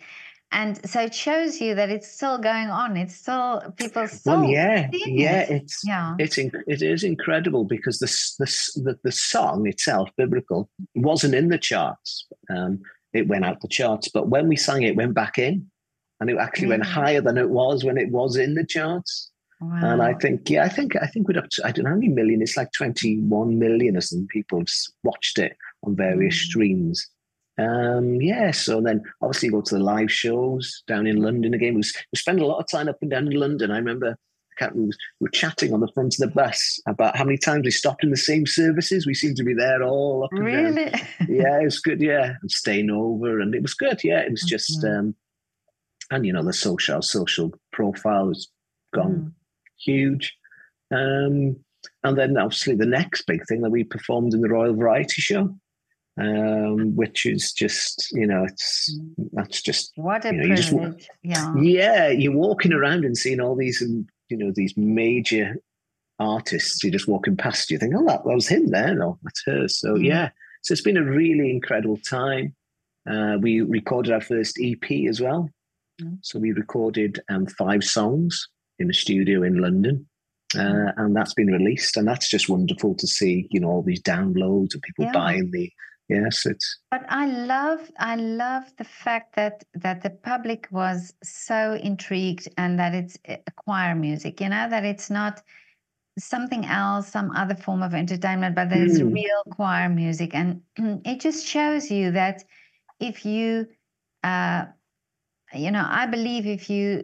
[0.52, 2.98] And so it shows you that it's still going on.
[2.98, 4.42] It's still people still.
[4.42, 5.50] Well, yeah, yeah, it.
[5.50, 8.06] it's yeah, it's it is incredible because the
[8.38, 12.28] the the, the song itself, biblical, wasn't in the charts.
[12.52, 12.82] Um,
[13.14, 15.66] it went out the charts, but when we sang it, it went back in,
[16.20, 19.32] and it actually went higher than it was when it was in the charts.
[19.70, 19.94] Wow.
[19.94, 21.96] And I think, yeah, I think I think we're up to I don't know how
[21.96, 22.42] many million.
[22.42, 24.64] It's like twenty one million or something people
[25.04, 26.48] watched it on various mm.
[26.48, 27.10] streams.
[27.60, 31.76] Um, yeah, so then obviously you go to the live shows down in London again.
[31.76, 33.70] We, we spend a lot of time up and down in London.
[33.70, 34.90] I remember I can't, we,
[35.20, 38.10] were chatting on the front of the bus about how many times we stopped in
[38.10, 39.06] the same services.
[39.06, 40.86] We seemed to be there all up and really?
[40.86, 41.02] down.
[41.30, 42.02] Yeah, it was good.
[42.02, 44.04] Yeah, and staying over, and it was good.
[44.04, 45.00] Yeah, it was just, mm-hmm.
[45.00, 45.16] um,
[46.10, 48.48] and you know, the social social profile has
[48.94, 49.32] gone mm
[49.84, 50.34] huge.
[50.92, 51.58] Um,
[52.04, 55.56] and then obviously the next big thing that we performed in the Royal Variety Show,
[56.20, 58.98] um, which is just you know it's
[59.32, 60.98] that's just what a you know, privilege.
[60.98, 65.58] Just, yeah, yeah, you're walking around and seeing all these um, you know these major
[66.20, 66.84] artists.
[66.84, 67.72] You're just walking past.
[67.72, 68.94] You think, oh, that, that was him there.
[68.96, 69.68] No, that's her.
[69.68, 70.06] So mm.
[70.06, 70.30] yeah,
[70.62, 72.56] so it's been a really incredible time.
[73.10, 75.50] Uh, we recorded our first EP as well.
[76.02, 76.20] Mm.
[76.22, 78.48] So we recorded um, five songs
[78.80, 80.08] in a studio in London.
[80.56, 83.48] Uh, and that's been released, and that's just wonderful to see.
[83.50, 85.12] You know, all these downloads and people yeah.
[85.12, 85.72] buying the.
[86.10, 86.80] Yes, it's.
[86.92, 92.78] But I love, I love the fact that that the public was so intrigued, and
[92.78, 93.18] that it's
[93.56, 94.42] choir music.
[94.42, 95.42] You know, that it's not
[96.20, 99.14] something else, some other form of entertainment, but there's mm.
[99.14, 100.62] real choir music, and
[101.06, 102.44] it just shows you that
[103.00, 103.68] if you,
[104.24, 104.66] uh,
[105.54, 107.04] you know, I believe if you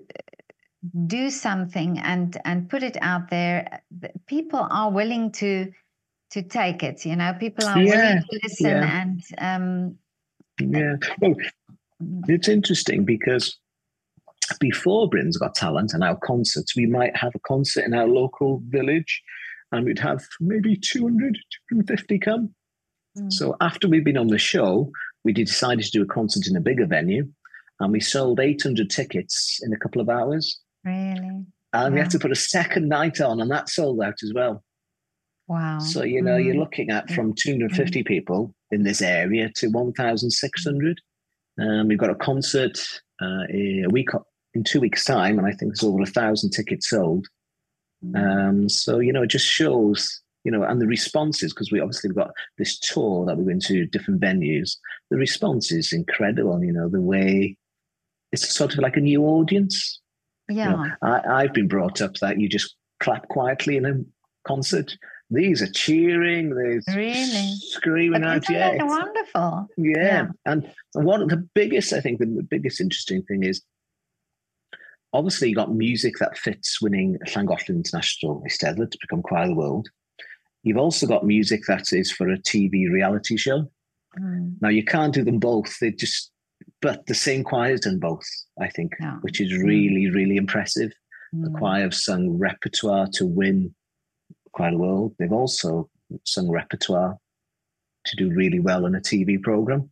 [1.08, 3.82] do something and and put it out there
[4.28, 5.72] people are willing to
[6.32, 9.02] to take it you know people are yeah, willing to listen yeah.
[9.02, 9.98] and um
[10.60, 11.36] yeah well
[12.28, 13.58] it's interesting because
[14.60, 18.62] before Britain's Got Talent and our concerts, we might have a concert in our local
[18.68, 19.22] village
[19.72, 21.38] and we'd have maybe 200,
[21.70, 22.54] 250 come.
[23.18, 23.32] Mm.
[23.32, 24.92] So after we'd been on the show,
[25.24, 27.28] we decided to do a concert in a bigger venue
[27.80, 30.60] and we sold 800 tickets in a couple of hours.
[30.84, 31.46] Really?
[31.74, 34.64] And we had to put a second night on, and that sold out as well.
[35.48, 35.80] Wow.
[35.80, 36.46] So, you know, mm.
[36.46, 38.08] you're looking at from 250 mm.
[38.08, 41.02] people in this area to 1,600.
[41.60, 42.80] Um, we've got a concert
[43.22, 44.10] uh, a week
[44.54, 47.28] in two weeks' time, and I think there's over a thousand tickets sold.
[48.06, 48.50] Mm.
[48.50, 52.12] Um, so, you know, it just shows, you know, and the responses, because we obviously
[52.12, 54.78] got this tour that we went to different venues.
[55.10, 57.58] The response is incredible, you know, the way
[58.32, 59.99] it's sort of like a new audience.
[60.50, 60.72] Yeah.
[60.72, 63.94] You know, I, I've been brought up that you just clap quietly in a
[64.48, 64.96] concert.
[65.32, 68.50] These are cheering, they're really screaming but out.
[68.50, 69.68] Yeah, wonderful.
[69.78, 69.94] Yeah.
[69.98, 70.28] yeah.
[70.46, 73.62] And one of the biggest, I think, the, the biggest interesting thing is
[75.14, 79.56] obviously you got music that fits winning Llangollen International Eisteddfod to become Choir of the
[79.56, 79.90] World.
[80.64, 83.70] You've also got music that is for a TV reality show.
[84.20, 84.56] Mm.
[84.62, 85.78] Now you can't do them both.
[85.80, 86.32] They just
[86.82, 88.26] but the same choir's done both,
[88.60, 89.18] I think, yeah.
[89.22, 90.92] which is really, really impressive.
[91.36, 91.44] Mm.
[91.44, 93.74] The choir have sung repertoire to win
[94.54, 95.16] Choir of the World.
[95.20, 95.90] They've also
[96.26, 97.18] sung repertoire
[98.06, 99.92] to do really well in a TV program.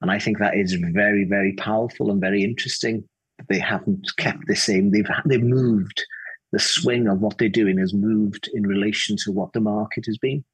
[0.00, 3.08] And I think that is very, very powerful and very interesting.
[3.48, 4.90] They haven't kept the same.
[4.90, 6.04] They've they've moved.
[6.52, 10.18] The swing of what they're doing has moved in relation to what the market has
[10.18, 10.44] been.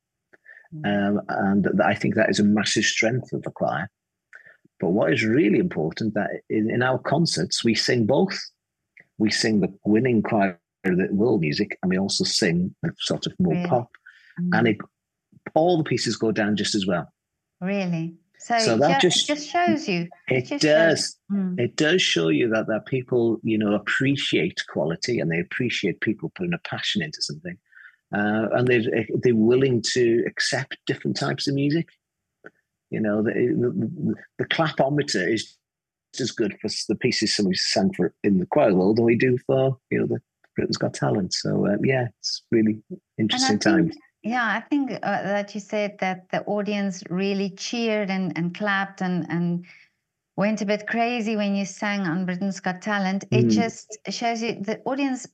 [0.74, 0.86] Mm.
[1.18, 3.90] Um, and I think that is a massive strength of the choir.
[4.80, 8.38] But what is really important that in, in our concerts we sing both.
[9.18, 13.32] We sing the winning choir the world music, and we also sing the sort of
[13.38, 13.68] more really?
[13.68, 13.90] pop,
[14.40, 14.56] mm.
[14.56, 14.78] and it,
[15.54, 17.12] all the pieces go down just as well.
[17.60, 18.14] Really.
[18.38, 20.08] So, so that just, just shows you.
[20.28, 21.16] It, it does.
[21.30, 21.58] Mm.
[21.58, 26.30] It does show you that that people, you know, appreciate quality and they appreciate people
[26.36, 27.58] putting a passion into something,
[28.14, 28.86] uh, and they
[29.22, 31.88] they're willing to accept different types of music.
[32.90, 35.56] You know, the, the, the clapometer is
[36.14, 39.16] just as good for the pieces somebody sang for in the choir world than we
[39.16, 40.20] do for you know the
[40.56, 41.34] Britain's Got Talent.
[41.34, 42.82] So uh, yeah, it's really
[43.18, 43.96] interesting times.
[44.22, 49.00] Yeah, I think uh, that you said that the audience really cheered and, and clapped
[49.00, 49.64] and and
[50.38, 53.24] went a bit crazy when you sang on Britain's Got Talent.
[53.32, 53.50] It mm.
[53.50, 55.26] just shows you the audience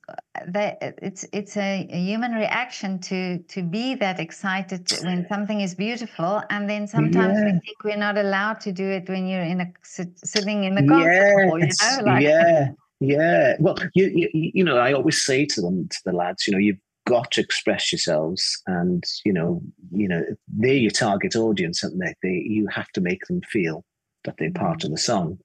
[0.47, 5.75] that it's it's a, a, human reaction to to be that excited when something is
[5.75, 7.45] beautiful, and then sometimes yeah.
[7.45, 10.87] we think we're not allowed to do it when you're in a sitting in the
[10.87, 11.49] concert yes.
[11.49, 11.59] hall.
[11.59, 12.67] You know, like, yeah.
[13.01, 16.53] Yeah, well, you, you you know, I always say to them, to the lads, you
[16.53, 21.83] know, you've got to express yourselves, and you know, you know, they're your target audience,
[21.83, 23.83] and they, they you have to make them feel
[24.25, 25.39] that they're part of the song.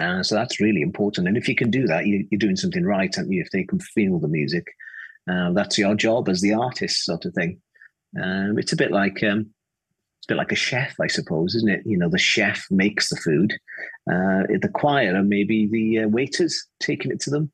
[0.00, 1.26] Uh, so that's really important.
[1.26, 3.80] And if you can do that, you, are doing something right, and if they can
[3.80, 4.66] feel the music,
[5.30, 7.60] uh, that's your job as the artist, sort of thing.
[8.20, 9.50] Um, it's a bit like um,
[10.18, 11.82] it's a bit like a chef, I suppose, isn't it?
[11.84, 13.52] You know, the chef makes the food,
[14.10, 17.52] uh, the choir and maybe the uh, waiters taking it to them,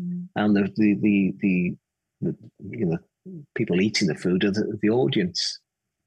[0.00, 0.26] mm.
[0.36, 1.76] and the the, the the
[2.20, 2.36] the
[2.70, 2.98] you know
[3.54, 5.58] people eating the food are the, the audience.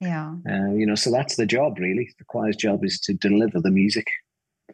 [0.04, 0.36] Yeah.
[0.50, 2.10] Uh, you know, so that's the job really.
[2.18, 4.08] The choir's job is to deliver the music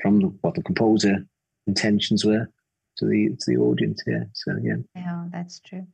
[0.01, 1.25] from the, what the composer
[1.67, 2.49] intentions were
[2.97, 4.01] to the to the audience.
[4.05, 4.23] Yeah.
[4.33, 4.75] So yeah.
[4.95, 5.85] Yeah, that's true.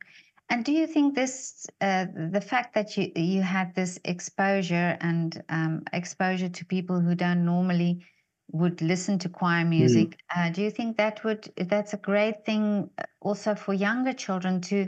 [0.48, 5.42] And do you think this, uh, the fact that you you had this exposure and
[5.48, 8.04] um, exposure to people who don't normally
[8.52, 9.70] would listen to choir hmm.
[9.70, 10.16] music, mm.
[10.36, 14.60] uh, do you think that would that's a great thing uh, also for younger children
[14.60, 14.86] to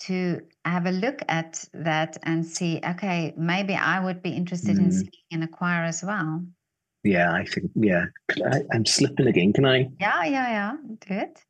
[0.00, 4.84] to have a look at that and see, okay, maybe I would be interested mm.
[4.84, 6.44] in singing in a choir as well.
[7.04, 8.06] Yeah, I think yeah.
[8.30, 9.52] I, am slipping again.
[9.52, 9.90] Can I?
[10.00, 10.76] Yeah, yeah, yeah.
[11.06, 11.44] Do it.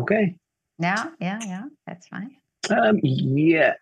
[0.00, 0.36] Okay.
[0.78, 1.64] Yeah, yeah, yeah.
[1.86, 2.36] That's fine.
[2.70, 3.74] Um, yeah.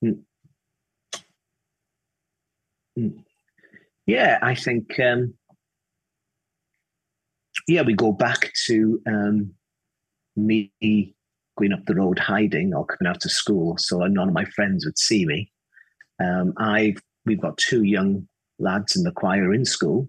[0.00, 0.12] Hmm.
[2.96, 3.08] Hmm.
[4.06, 5.34] Yeah, I think um,
[7.66, 9.52] yeah, we go back to um,
[10.36, 10.72] me
[11.56, 14.84] going up the road hiding or coming out of school, so none of my friends
[14.84, 15.50] would see me.
[16.22, 16.94] Um, I
[17.26, 20.08] we've got two young lads in the choir in school,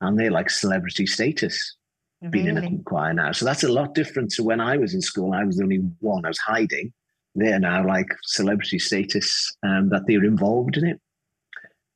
[0.00, 1.76] and they're like celebrity status
[2.30, 3.32] being in a choir now.
[3.32, 5.32] So that's a lot different to when I was in school.
[5.32, 6.24] I was the only one.
[6.24, 6.92] I was hiding.
[7.34, 11.00] They're now like celebrity status, um, that they're involved in it.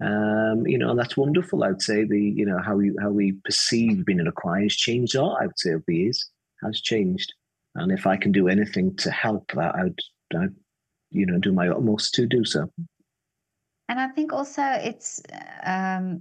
[0.01, 1.65] Um, you know, and that's wonderful.
[1.65, 4.77] I'd say the you know how we how we perceive being in a choir has
[4.77, 5.37] changed a.
[5.41, 6.31] I would say over the years
[6.63, 7.33] has changed,
[7.75, 9.99] and if I can do anything to help that, I'd,
[10.39, 10.55] I'd
[11.11, 12.71] you know do my utmost to do so.
[13.89, 15.23] And I think also it's
[15.65, 16.21] um,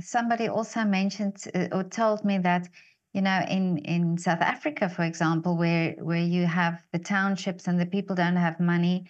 [0.00, 2.68] somebody also mentioned uh, or told me that
[3.12, 7.80] you know in in south africa for example where where you have the townships and
[7.80, 9.06] the people don't have money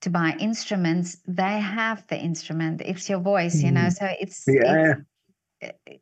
[0.00, 2.82] to buy instruments, they have the instrument.
[2.84, 3.88] It's your voice, you know.
[3.88, 3.92] Mm.
[3.92, 4.90] So it's yeah.
[4.90, 5.00] It's,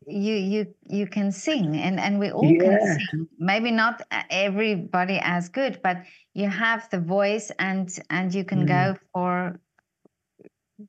[0.06, 2.78] you you you can sing and and we all yeah.
[2.78, 5.98] can sing maybe not everybody as good but
[6.34, 8.68] you have the voice and and you can mm.
[8.68, 9.60] go for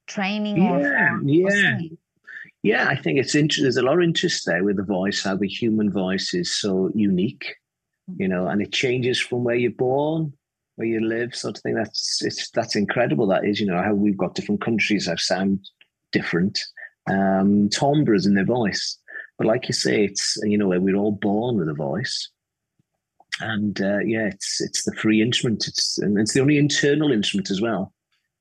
[0.08, 1.80] training yeah, or yeah
[2.64, 5.36] yeah i think it's interesting there's a lot of interest there with the voice how
[5.36, 7.56] the human voice is so unique
[8.10, 8.16] mm.
[8.20, 10.34] you know and it changes from where you're born
[10.76, 13.93] where you live sort of thing that's it's that's incredible that is you know how
[13.93, 15.59] we've got different countries that sound
[16.11, 16.59] different
[17.09, 18.97] um, timbres in their voice.
[19.38, 22.30] But like you say, it's you know we're all born with a voice,
[23.41, 25.67] and uh, yeah, it's it's the free instrument.
[25.67, 27.93] It's and it's the only internal instrument as well,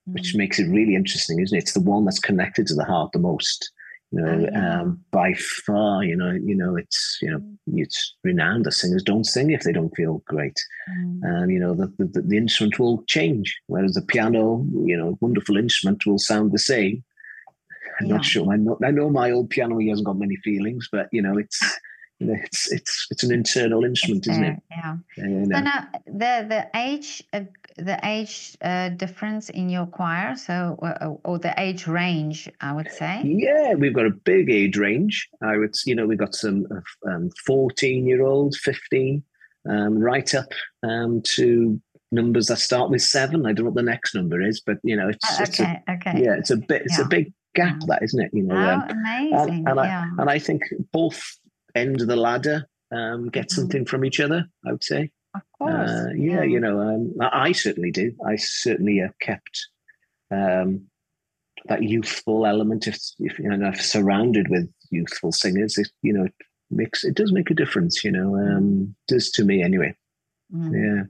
[0.09, 0.15] mm.
[0.15, 1.63] which makes it really interesting, isn't it?
[1.63, 3.71] It's the one that's connected to the heart the most.
[4.13, 4.81] You know, oh, yeah.
[4.81, 5.33] um, by
[5.67, 7.57] far, you know, you know, it's you know, mm.
[7.67, 10.57] it's renowned that singers don't sing if they don't feel great,
[10.89, 11.19] mm.
[11.23, 13.59] and you know, the, the the instrument will change.
[13.67, 17.03] Whereas the piano, you know, wonderful instrument will sound the same,
[18.01, 18.17] I'm yeah.
[18.17, 18.53] not sure.
[18.53, 19.79] I know, I know my old piano.
[19.79, 21.61] He hasn't got many feelings, but you know, it's
[22.21, 24.63] it's it's it's an internal instrument, isn't it?
[24.71, 24.97] Yeah.
[25.17, 25.57] yeah you know.
[25.57, 27.41] So now the the age uh,
[27.77, 32.91] the age uh, difference in your choir, so uh, or the age range, I would
[32.91, 33.23] say.
[33.25, 35.29] Yeah, we've got a big age range.
[35.43, 39.25] I would, you know, we've got some uh, um, fourteen year olds, fifteen,
[39.69, 40.53] um, right up
[40.83, 41.81] um, to
[42.13, 43.45] numbers that start with seven.
[43.45, 45.83] I don't know what the next number is, but you know, it's, okay, it's a,
[45.95, 46.23] okay.
[46.25, 46.83] Yeah, it's a bit.
[46.83, 47.05] It's yeah.
[47.05, 48.31] a big gap, that isn't it?
[48.33, 49.67] You know, oh, amazing.
[49.67, 50.05] And, and yeah.
[50.17, 50.63] I and I think
[50.93, 51.21] both
[51.75, 53.61] ends of the ladder um, get mm-hmm.
[53.61, 54.47] something from each other.
[54.67, 55.11] I would say.
[55.35, 55.91] Of course.
[55.91, 58.13] Uh, yeah, yeah, you know, um, I, certainly do.
[58.25, 59.67] I certainly have kept
[60.31, 60.87] um,
[61.67, 62.87] that youthful element.
[62.87, 66.35] If, if you know, I've surrounded with youthful singers, it, you know, it
[66.71, 68.05] makes it does make a difference.
[68.05, 69.97] You know, um, does to me anyway.
[70.55, 70.73] Mm.
[70.73, 71.03] Yeah.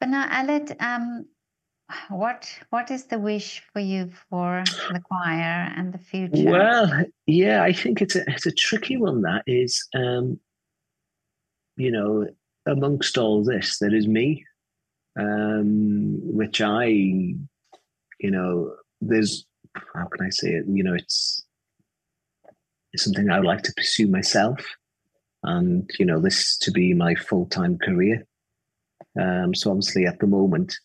[0.00, 1.26] But now, Aled, um,
[2.08, 6.50] what what is the wish for you for the choir and the future?
[6.50, 9.22] Well, yeah, I think it's a it's a tricky one.
[9.22, 10.38] That is, um,
[11.76, 12.26] you know,
[12.66, 14.44] amongst all this, there is me,
[15.18, 17.40] um, which I, you
[18.20, 19.46] know, there's
[19.94, 20.64] how can I say it?
[20.68, 21.44] You know, it's
[22.92, 24.64] it's something I would like to pursue myself,
[25.42, 28.26] and you know, this to be my full time career.
[29.20, 30.76] Um, so obviously, at the moment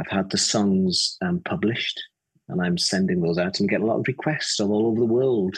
[0.00, 2.00] I've had the songs um, published
[2.48, 5.56] and I'm sending those out and get a lot of requests all over the world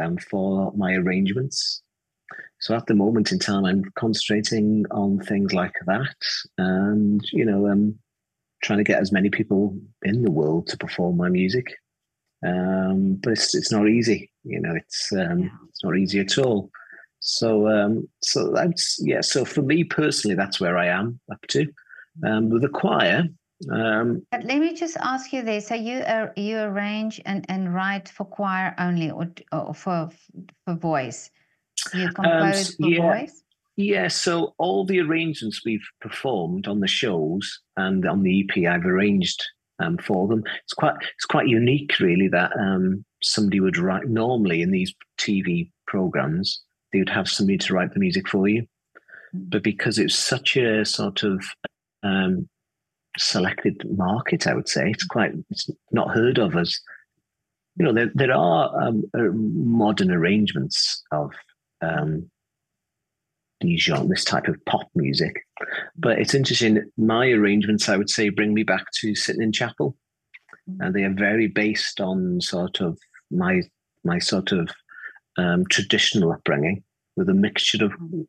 [0.00, 1.82] um, for my arrangements.
[2.60, 6.14] So at the moment in time, I'm concentrating on things like that
[6.58, 7.98] and, you know, um,
[8.62, 11.74] trying to get as many people in the world to perform my music.
[12.46, 16.70] Um, but it's, it's not easy, you know, it's, um, it's not easy at all.
[17.18, 19.20] So, um, so that's, yeah.
[19.20, 21.66] So for me personally, that's where I am up to.
[22.26, 23.24] Um, with the choir,
[23.68, 27.74] um, but let me just ask you this: So you uh, you arrange and, and
[27.74, 30.10] write for choir only, or, or for
[30.64, 31.30] for voice?
[31.92, 33.42] You um, compose um, for yeah, voice.
[33.76, 34.08] Yeah.
[34.08, 39.42] So all the arrangements we've performed on the shows and on the EP, I've arranged
[39.78, 40.42] um, for them.
[40.62, 44.08] It's quite it's quite unique, really, that um, somebody would write.
[44.08, 48.62] Normally, in these TV programs, they would have somebody to write the music for you,
[48.62, 49.48] mm-hmm.
[49.48, 51.44] but because it's such a sort of
[52.02, 52.48] um,
[53.18, 54.46] selected market.
[54.46, 56.78] I would say it's quite it's not heard of as
[57.76, 61.32] you know there there are um, uh, modern arrangements of
[61.82, 62.30] um,
[63.60, 65.44] these genre, this type of pop music,
[65.96, 66.82] but it's interesting.
[66.96, 69.96] My arrangements, I would say, bring me back to sitting in chapel,
[70.68, 70.82] mm-hmm.
[70.82, 72.98] and they are very based on sort of
[73.30, 73.62] my
[74.04, 74.70] my sort of
[75.36, 76.82] um, traditional upbringing
[77.16, 78.22] with a mixture of mm-hmm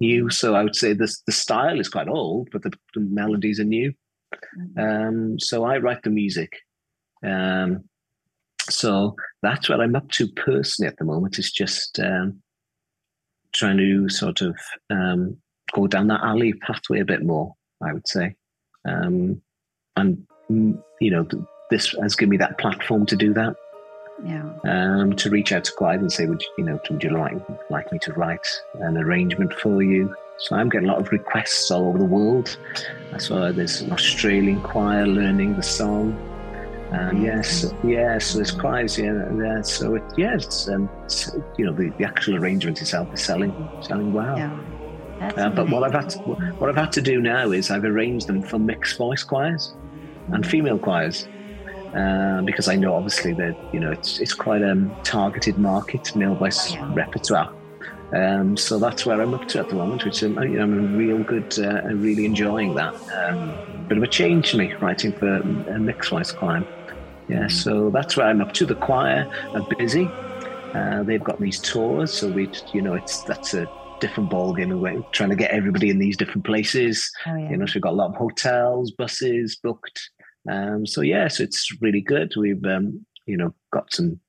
[0.00, 0.30] new.
[0.30, 3.64] So I would say this the style is quite old, but the, the melodies are
[3.64, 3.92] new.
[4.58, 4.80] Mm-hmm.
[4.80, 6.52] Um, so I write the music.
[7.24, 7.84] Um,
[8.68, 11.38] so that's what I'm up to personally at the moment.
[11.38, 12.42] Is just um,
[13.52, 14.56] trying to sort of
[14.90, 15.36] um,
[15.72, 17.54] go down that alley pathway a bit more.
[17.82, 18.34] I would say,
[18.88, 19.40] um,
[19.96, 21.26] and mm, you know,
[21.70, 23.54] this has given me that platform to do that
[24.24, 24.44] yeah.
[24.64, 27.36] Um, to reach out to Clive and say, would you, you know, would you like
[27.70, 30.14] like me to write an arrangement for you?
[30.38, 32.56] So I'm getting a lot of requests all over the world.
[33.12, 36.14] I saw there's an Australian choir learning the song.
[36.92, 39.60] Um, yes, yes, so there's choirs, yeah, yeah.
[39.62, 43.52] So it, yeah, it's, um, it's, you know, the, the actual arrangement itself is selling,
[43.80, 44.38] selling well.
[44.38, 44.56] Yeah.
[45.36, 48.26] Uh, but what I've had to, what I've had to do now is I've arranged
[48.28, 49.74] them for mixed voice choirs
[50.28, 51.26] and female choirs.
[51.96, 56.14] Uh, because I know obviously that you know it's it's quite a um, targeted market,
[56.14, 57.52] male voice repertoire.
[58.12, 60.96] Um, so that's where I'm up to at the moment, which I'm, you know, I'm
[60.96, 62.94] real good, uh, really enjoying that.
[63.12, 66.66] Um, bit of a change for me, writing for a mixed voice client.
[67.28, 68.66] Yeah, so that's where I'm up to.
[68.66, 70.08] The choir are busy.
[70.74, 73.66] Uh, they've got these tours, so we, you know, it's that's a
[74.00, 74.78] different ballgame.
[74.78, 77.10] We're trying to get everybody in these different places.
[77.26, 77.50] Oh, yeah.
[77.50, 80.10] You know, so we've got a lot of hotels, buses booked.
[80.48, 82.34] Um, so yeah, so it's really good.
[82.36, 84.20] We've um, you know got some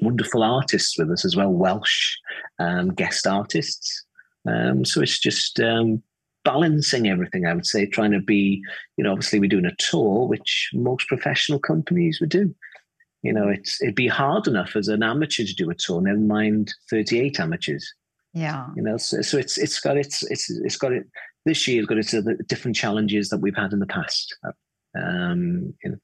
[0.00, 2.16] wonderful artists with us as well, Welsh
[2.58, 4.04] um, guest artists.
[4.46, 6.02] Um, so it's just um,
[6.44, 7.46] balancing everything.
[7.46, 8.62] I would say, trying to be,
[8.96, 12.54] you know, obviously we're doing a tour, which most professional companies would do.
[13.22, 16.02] You know, it's it'd be hard enough as an amateur to do a tour.
[16.02, 17.90] Never mind thirty-eight amateurs.
[18.34, 18.66] Yeah.
[18.76, 21.06] You know, so, so it's it's got its it's it's got it.
[21.46, 22.14] This year's got its
[22.48, 24.36] different challenges that we've had in the past.
[24.96, 25.96] Um, you know,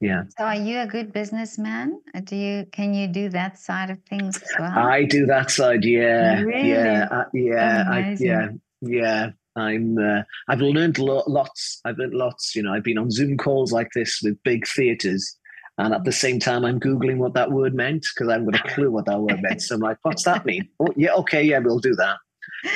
[0.00, 0.22] yeah.
[0.36, 2.00] So are you a good businessman?
[2.14, 4.78] Uh, do you can you do that side of things as well?
[4.78, 6.40] I do that side, yeah.
[6.42, 6.70] Really?
[6.70, 8.48] Yeah, uh, yeah, I, yeah,
[8.80, 9.30] yeah.
[9.56, 11.80] I'm uh, I've learned lo- lots.
[11.84, 15.36] I've learned lots, you know, I've been on Zoom calls like this with big theaters
[15.78, 18.66] and at the same time I'm Googling what that word meant because I haven't got
[18.66, 19.62] a clue what that word meant.
[19.62, 20.68] So I'm like, what's that mean?
[20.80, 22.16] Oh, yeah, okay, yeah, we'll do that.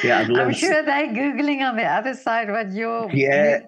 [0.05, 3.61] Yeah, I'm sure they're googling on the other side what your yeah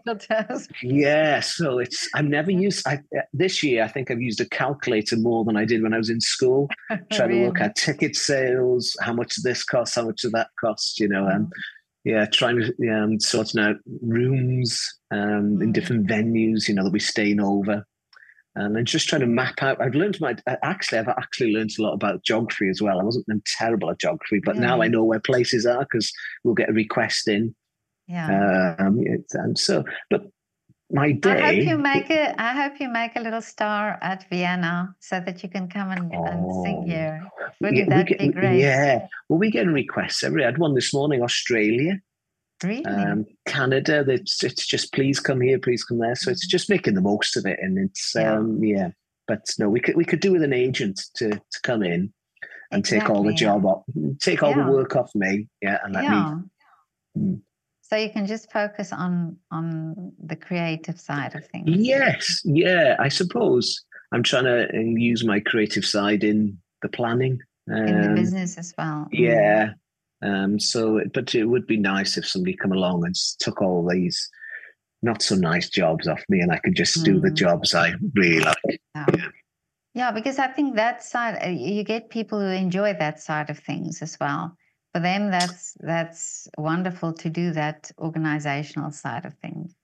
[0.82, 1.40] yeah.
[1.40, 2.86] So it's I'm never used.
[2.86, 3.00] I,
[3.32, 6.10] this year I think I've used a calculator more than I did when I was
[6.10, 6.68] in school.
[7.12, 7.40] Trying really?
[7.40, 11.00] to look at ticket sales, how much this costs, how much of that costs.
[11.00, 11.52] You know, and
[12.04, 15.72] yeah, trying to um, sorting out rooms um, in mm.
[15.72, 16.68] different venues.
[16.68, 17.84] You know that we're staying over
[18.56, 19.80] and then just trying to map out.
[19.80, 23.00] I've learned my actually, I've actually learned a lot about geography as well.
[23.00, 24.62] I wasn't terrible at geography, but yeah.
[24.62, 26.12] now I know where places are because
[26.44, 27.54] we'll get a request in.
[28.06, 28.76] Yeah.
[28.78, 29.02] Um,
[29.32, 30.26] and so, but
[30.92, 31.40] my day.
[31.42, 32.34] I hope you make it.
[32.38, 36.12] I hope you make a little star at Vienna so that you can come and,
[36.14, 36.86] oh, and sing oh.
[36.86, 37.26] here.
[37.60, 38.60] Wouldn't yeah, that get, be great?
[38.60, 39.06] Yeah.
[39.28, 40.44] Well, we get requests every.
[40.44, 41.22] I had one this morning.
[41.22, 42.00] Australia.
[42.62, 42.84] Really?
[42.84, 46.14] Um, Canada, it's, it's just please come here, please come there.
[46.14, 46.50] So it's mm-hmm.
[46.50, 48.34] just making the most of it, and it's yeah.
[48.34, 48.90] Um, yeah.
[49.26, 52.12] But no, we could we could do with an agent to to come in
[52.70, 53.00] and exactly.
[53.00, 53.82] take all the job off,
[54.20, 54.64] take all yeah.
[54.64, 56.34] the work off me, yeah, and let yeah.
[56.34, 56.42] me.
[57.18, 57.40] Mm.
[57.82, 61.68] So you can just focus on on the creative side of things.
[61.68, 62.96] Yes, yeah.
[62.98, 67.40] I suppose I'm trying to use my creative side in the planning.
[67.70, 69.08] Um, in the um, business as well.
[69.10, 69.70] Yeah,
[70.24, 74.30] um, so, but it would be nice if somebody come along and took all these
[75.02, 77.04] not so nice jobs off me, and I could just mm.
[77.04, 77.34] do the mm.
[77.34, 78.80] jobs I really like.
[78.94, 79.06] Yeah.
[79.14, 79.28] yeah.
[79.94, 83.58] yeah, because I think that side uh, you get people who enjoy that side of
[83.58, 84.56] things as well.
[84.94, 89.74] For them, that's that's wonderful to do that organizational side of things.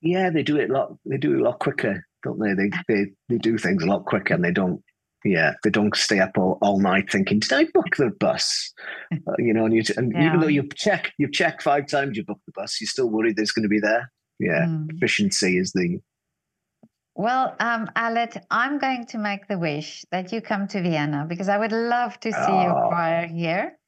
[0.00, 0.96] Yeah, they do it a lot.
[1.04, 2.54] They do it a lot quicker, don't they?
[2.54, 4.82] They they, they do things a lot quicker, and they don't
[5.24, 8.72] yeah, they don't stay up all, all night thinking, "Did I book the bus?"
[9.12, 10.26] uh, you know, and, you, and yeah.
[10.26, 13.36] even though you check, you've checked five times, you booked the bus, you're still worried
[13.36, 14.10] there's going to be there.
[14.38, 14.86] Yeah, mm.
[14.94, 16.00] efficiency is the.
[17.14, 21.50] Well, um, Aled, I'm going to make the wish that you come to Vienna because
[21.50, 22.62] I would love to see oh.
[22.62, 23.78] your choir here,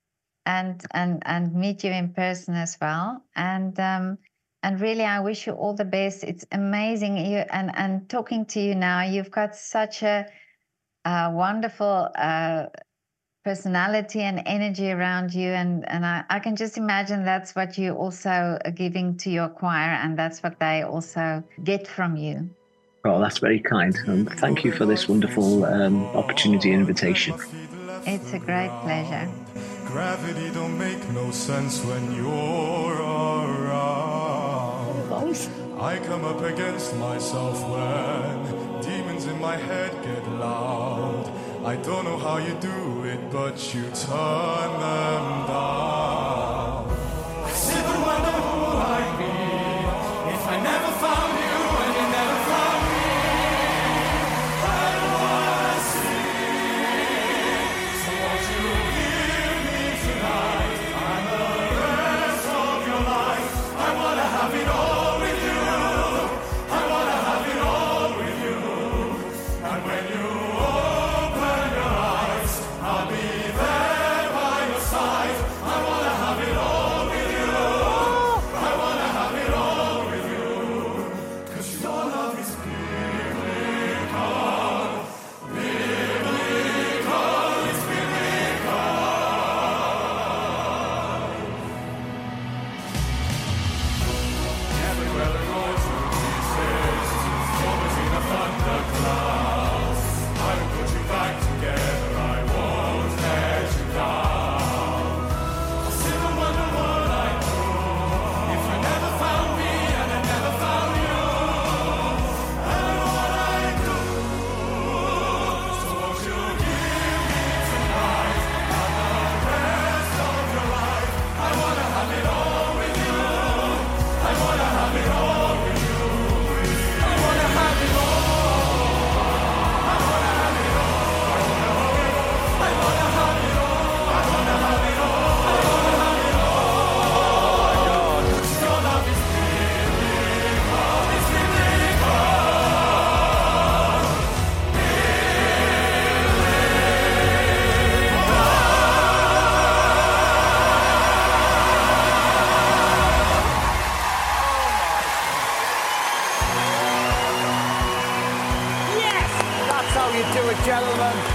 [0.45, 3.25] and and and meet you in person as well.
[3.35, 4.19] And um,
[4.63, 6.25] and really, I wish you all the best.
[6.25, 9.03] It's amazing you and and talking to you now.
[9.03, 10.27] You've got such a
[11.05, 12.67] uh, wonderful uh,
[13.45, 15.49] personality and energy around you.
[15.49, 19.49] And, and I, I can just imagine that's what you also are giving to your
[19.49, 22.51] choir, and that's what they also get from you.
[23.05, 23.99] Oh, that's very kind.
[24.07, 27.35] Um, thank you for this wonderful um, opportunity and invitation.
[28.07, 29.29] It's a great pleasure.
[29.87, 34.23] Gravity don't make no sense when you're around.
[35.81, 38.42] I come up against myself when demons in
[39.43, 41.29] my head get loud.
[41.65, 46.22] I don't know how you do it, but you turn them down.